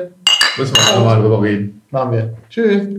Müssen 0.58 0.76
wir 0.76 0.98
nochmal 0.98 1.22
drüber 1.22 1.42
reden. 1.42 1.80
Machen 1.90 2.12
wir. 2.12 2.34
Tschüss. 2.50 2.93